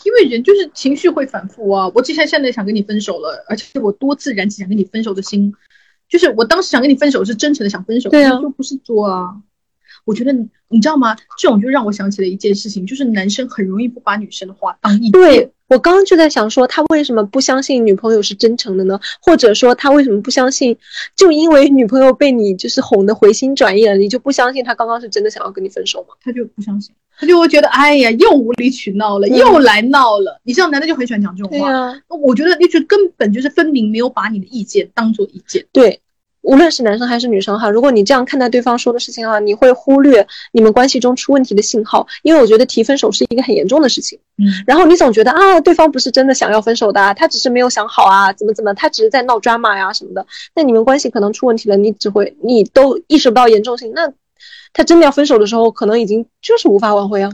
[0.05, 1.91] 因为人就是情绪会反复啊。
[1.95, 5.51] 我之前现在想跟你分手了，而且我多次燃起想跟你分手的心。”
[6.09, 9.35] 就是我当时想跟你分手，是真诚的想分手，对啊，就不是作啊。
[10.05, 11.15] 我觉得你你知道吗？
[11.37, 15.11] 这种就让我想起了一件事情，就是男生很容易不把女生的话当意见。
[15.11, 18.97] 对我刚刚就在想说，他为什么不相信女朋友是真诚的呢？
[19.21, 20.77] 或者说他为什么不相信？
[21.13, 26.15] 就因为女朋友被你就是哄得回心转意了，你就不相信他刚刚是真的想要跟你分手吗？
[26.23, 30.39] 他就不相信，他就会觉得哎呀，又无理取闹了，又来闹了。
[30.43, 31.71] 你知道，男的就很喜欢讲这种话。
[32.09, 35.65] 那我觉得，那就根本就是分明没有把你的意见当做意见。
[35.71, 35.99] 对。
[36.43, 42.07] 无论是男生还是女生哈，如果你这样看待对方说的事情的话，你会忽略你们关系中出问题的信号。
[42.23, 44.17] 因为我觉得提分手是一个很严重的事情。
[44.37, 50.25] 嗯，然后你总觉得啊，对方不是真的想要分手的，他只是没有想好啊，怎么怎么，他只是在闹 drama 呀什么的。
[50.55, 53.91] 那你们关系可能出问题了，你只会你都意识不到严重性。
[53.93, 54.09] 那
[54.77, 57.33] 他真的要分手的时候，可能已经就是无法挽回啊。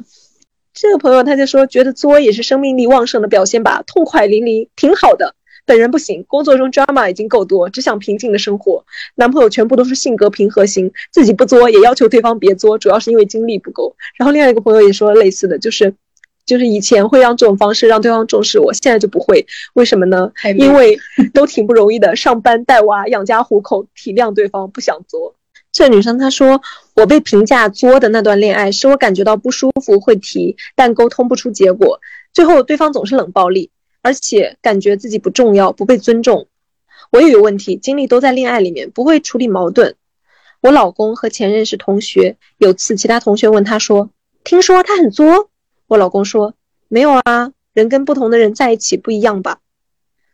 [0.74, 5.36] 这个朋友他就说，觉得作也是生命力旺盛的表现吧，痛快淋漓，挺好的。
[5.66, 8.86] 本人不行，工作中 drama 已经够多，只想平静的生活。
[9.16, 13.94] 男朋友全部都是性格平和型，自己不作也要求对方别作，主要是因为精力不够。
[14.18, 15.94] 然后另外一个朋友也说类似的，就是，
[16.46, 19.46] 就是以前会让这种方式让对方重视我，现在就不会。
[19.74, 20.32] 为什么呢？
[20.58, 20.98] 因为
[21.34, 25.36] 都挺不容易的，上班带娃养家糊口，体谅对方不想作。
[25.74, 26.61] 这女生她说，
[26.95, 31.99] 我被评价作的那段恋爱，使我感觉到不舒服，会提，但沟通不出结果，
[32.32, 33.71] 最后对方总是冷暴力。
[34.05, 36.47] 而且感觉自己不重要，不被尊重。
[37.09, 39.95] 我也有问题，精力都在恋爱里面，不会处理矛盾。
[40.59, 44.09] 我老公和前任是同学，有次其他同学问他说
[44.43, 45.49] ：“听说他很作？”
[45.88, 46.53] 我老公说
[46.89, 49.59] ：“没有啊，人跟不同的人在一起不一样吧？”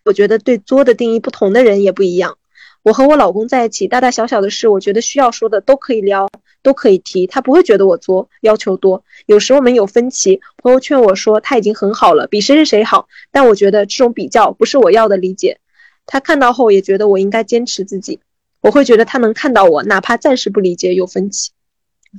[0.03, 2.38] 我觉得对作的定义不同的人也不一样。
[2.84, 6.30] 我和我老公在一起，大大小小的事，我觉得需要说的都可以聊。
[6.61, 9.05] 都可以提，他不会觉得我作，要求多。
[9.27, 13.07] 有时我们有分歧，朋友劝我说他已经很好了，比谁谁谁好。
[13.32, 15.59] 但我觉得这种比较不是我要的理解。
[16.05, 18.19] 他看到后也觉得我应该坚持自己。
[18.59, 21.51] 我会觉得他能看到我，哪怕暂时不理解有分歧。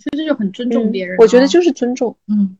[0.02, 1.18] 所以这就很尊重别人。
[1.18, 2.16] 我觉得就是尊重。
[2.26, 2.56] 嗯，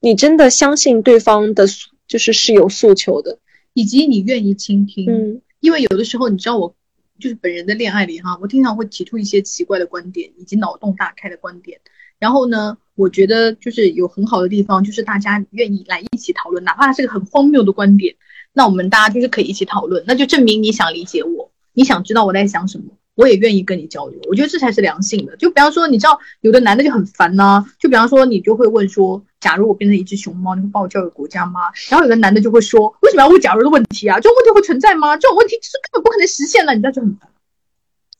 [0.00, 1.68] 你真的相信对方的，
[2.08, 3.38] 就是是有诉求的，
[3.72, 5.06] 以及你愿意倾听。
[5.08, 6.74] 嗯，因为有的时候你知道我。
[7.18, 11.80] 就是本人的恋爱里哈，我经常会提出一些奇怪的观点，以及脑洞大开的观点。
[12.18, 18.14] 然后呢，我觉得就是有很好的地方，就是大家愿意来一起讨论，哪怕是个很荒谬的观点，
[18.52, 22.84] 那我们大家就是可以一起讨论，那就证明你想理解我，你想知道我在想什么。
[23.16, 25.34] 我也愿意跟你交流，我觉得这才是良性的。
[25.36, 27.64] 就比方说，你知道有的男的就很烦呢。
[27.80, 31.62] 就比方说，你就会问说，假如我变成一只熊猫，你会帮我交给国家吗？
[31.90, 34.20] 然后有的男的就会说，为什么要问假如的问题啊？
[34.20, 35.16] 这种问题会存在吗？
[35.16, 37.28] 这种问题是根本不可能实现的，你知道就很烦。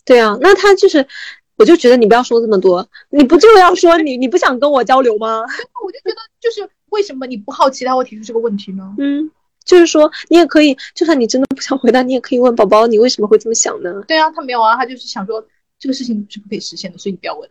[0.06, 1.06] 对啊，那他就是，
[1.56, 5.40] 我就觉得你不要说这么多，你不就要说你你不想跟我交流吗？
[5.40, 8.94] 我就觉得就是为什么你不好奇他会提出这个问题呢？
[8.98, 9.30] 嗯。
[9.66, 14.02] 就是说，你也可以，就算你真的不想回答，你也可以问宝宝，你为什么会这么想呢？
[14.08, 15.46] 对啊，他没有啊，他就是想说
[15.78, 17.50] 这个事情是不可以实现的，所以你不要问。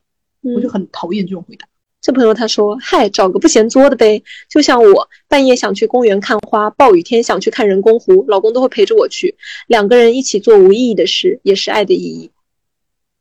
[0.56, 1.68] 我就很讨厌这种回答。
[2.02, 9.36] 这朋友他说：“嗨，找个不嫌作的呗。”就像我半夜想去公园看花，暴雨天想去看人工湖，老公都会陪着我去，
[9.66, 12.30] 两个人一起做无意义的事，也是爱的意义。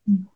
[0.06, 0.26] 嗯，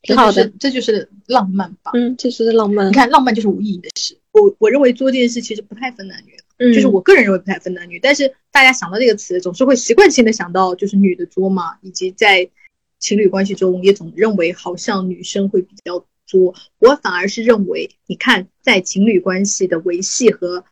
[0.00, 1.90] 挺好的，这就是浪漫吧？
[1.92, 2.88] 嗯，这就是浪漫。
[2.88, 4.16] 你看，浪漫就是无意义的事。
[4.32, 6.34] 我我认为做这件事其实不太分男女。
[6.60, 12.50] 就是我个人认为不太分男女，但是大家想到这个词，总是会习惯性的想到就是女的作嘛，以及在
[12.98, 16.54] 情侣关系中也总认为好像女生会比较作。
[16.78, 20.66] 我反而是认为，你看在情侣关系的维系和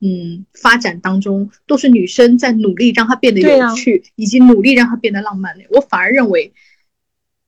[0.00, 5.64] 嗯发展当中，都是女生在努力让它变得有趣，以及努力让它变得浪漫的。
[5.70, 6.52] 我反而认为，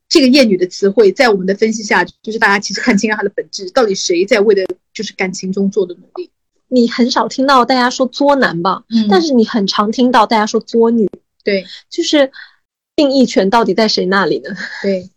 [0.08, 6.30] 这个厌女的词汇在我们的分析下，就是大家其实看清了它的本质，到底谁在为的就是感情中做的努力。
[6.74, 8.82] 你很少听到大家说作男吧？
[8.90, 11.08] 嗯，但是你很常听到大家说作女。
[11.44, 12.32] 对，就是
[12.96, 14.50] 定义权到底在谁那里呢？
[14.82, 15.10] 对。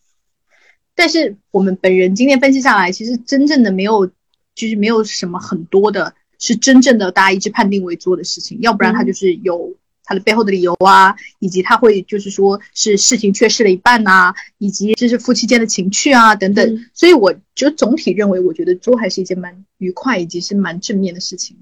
[0.93, 4.07] 但是我们本人今天分析下来，其实真正的没有，
[4.55, 8.59] 就是没有什么很多的，是真正的大家一致判定为作的事情。
[8.61, 9.75] 要不然他就是有
[10.07, 16.85] 他的背后的理由啊，以及他会就是说是事情缺失了一半呐，以及这是夫妻间的情趣啊等等。
[16.93, 21.55] 所以我就总体认为，我觉得做还是一件蛮愉快以及是蛮正面的事情。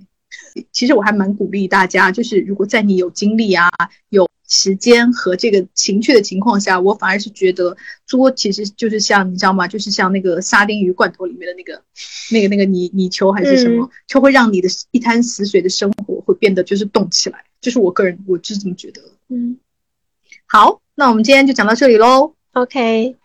[0.71, 3.67] 其实我还蛮鼓励大家，就是如果在你有精力啊，
[4.09, 4.29] 有。
[4.47, 7.75] 时间和这个情趣的情况下，我反而是觉得
[8.05, 9.67] 作其实就是像你知道吗？
[9.67, 11.81] 就是像那个沙丁鱼罐头里面的那个、
[12.31, 17.43] 那个、那个泥泥鳅还是什么，就会让你的一滩死水的生活会变得就是动起来。
[17.61, 19.01] 就是我个人，我就是这么觉得。
[19.29, 19.57] 嗯，
[20.45, 22.35] 好，那我们今天就讲到这里喽。
[22.53, 23.15] OK，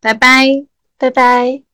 [0.00, 0.66] 拜拜，
[0.98, 1.69] 拜拜。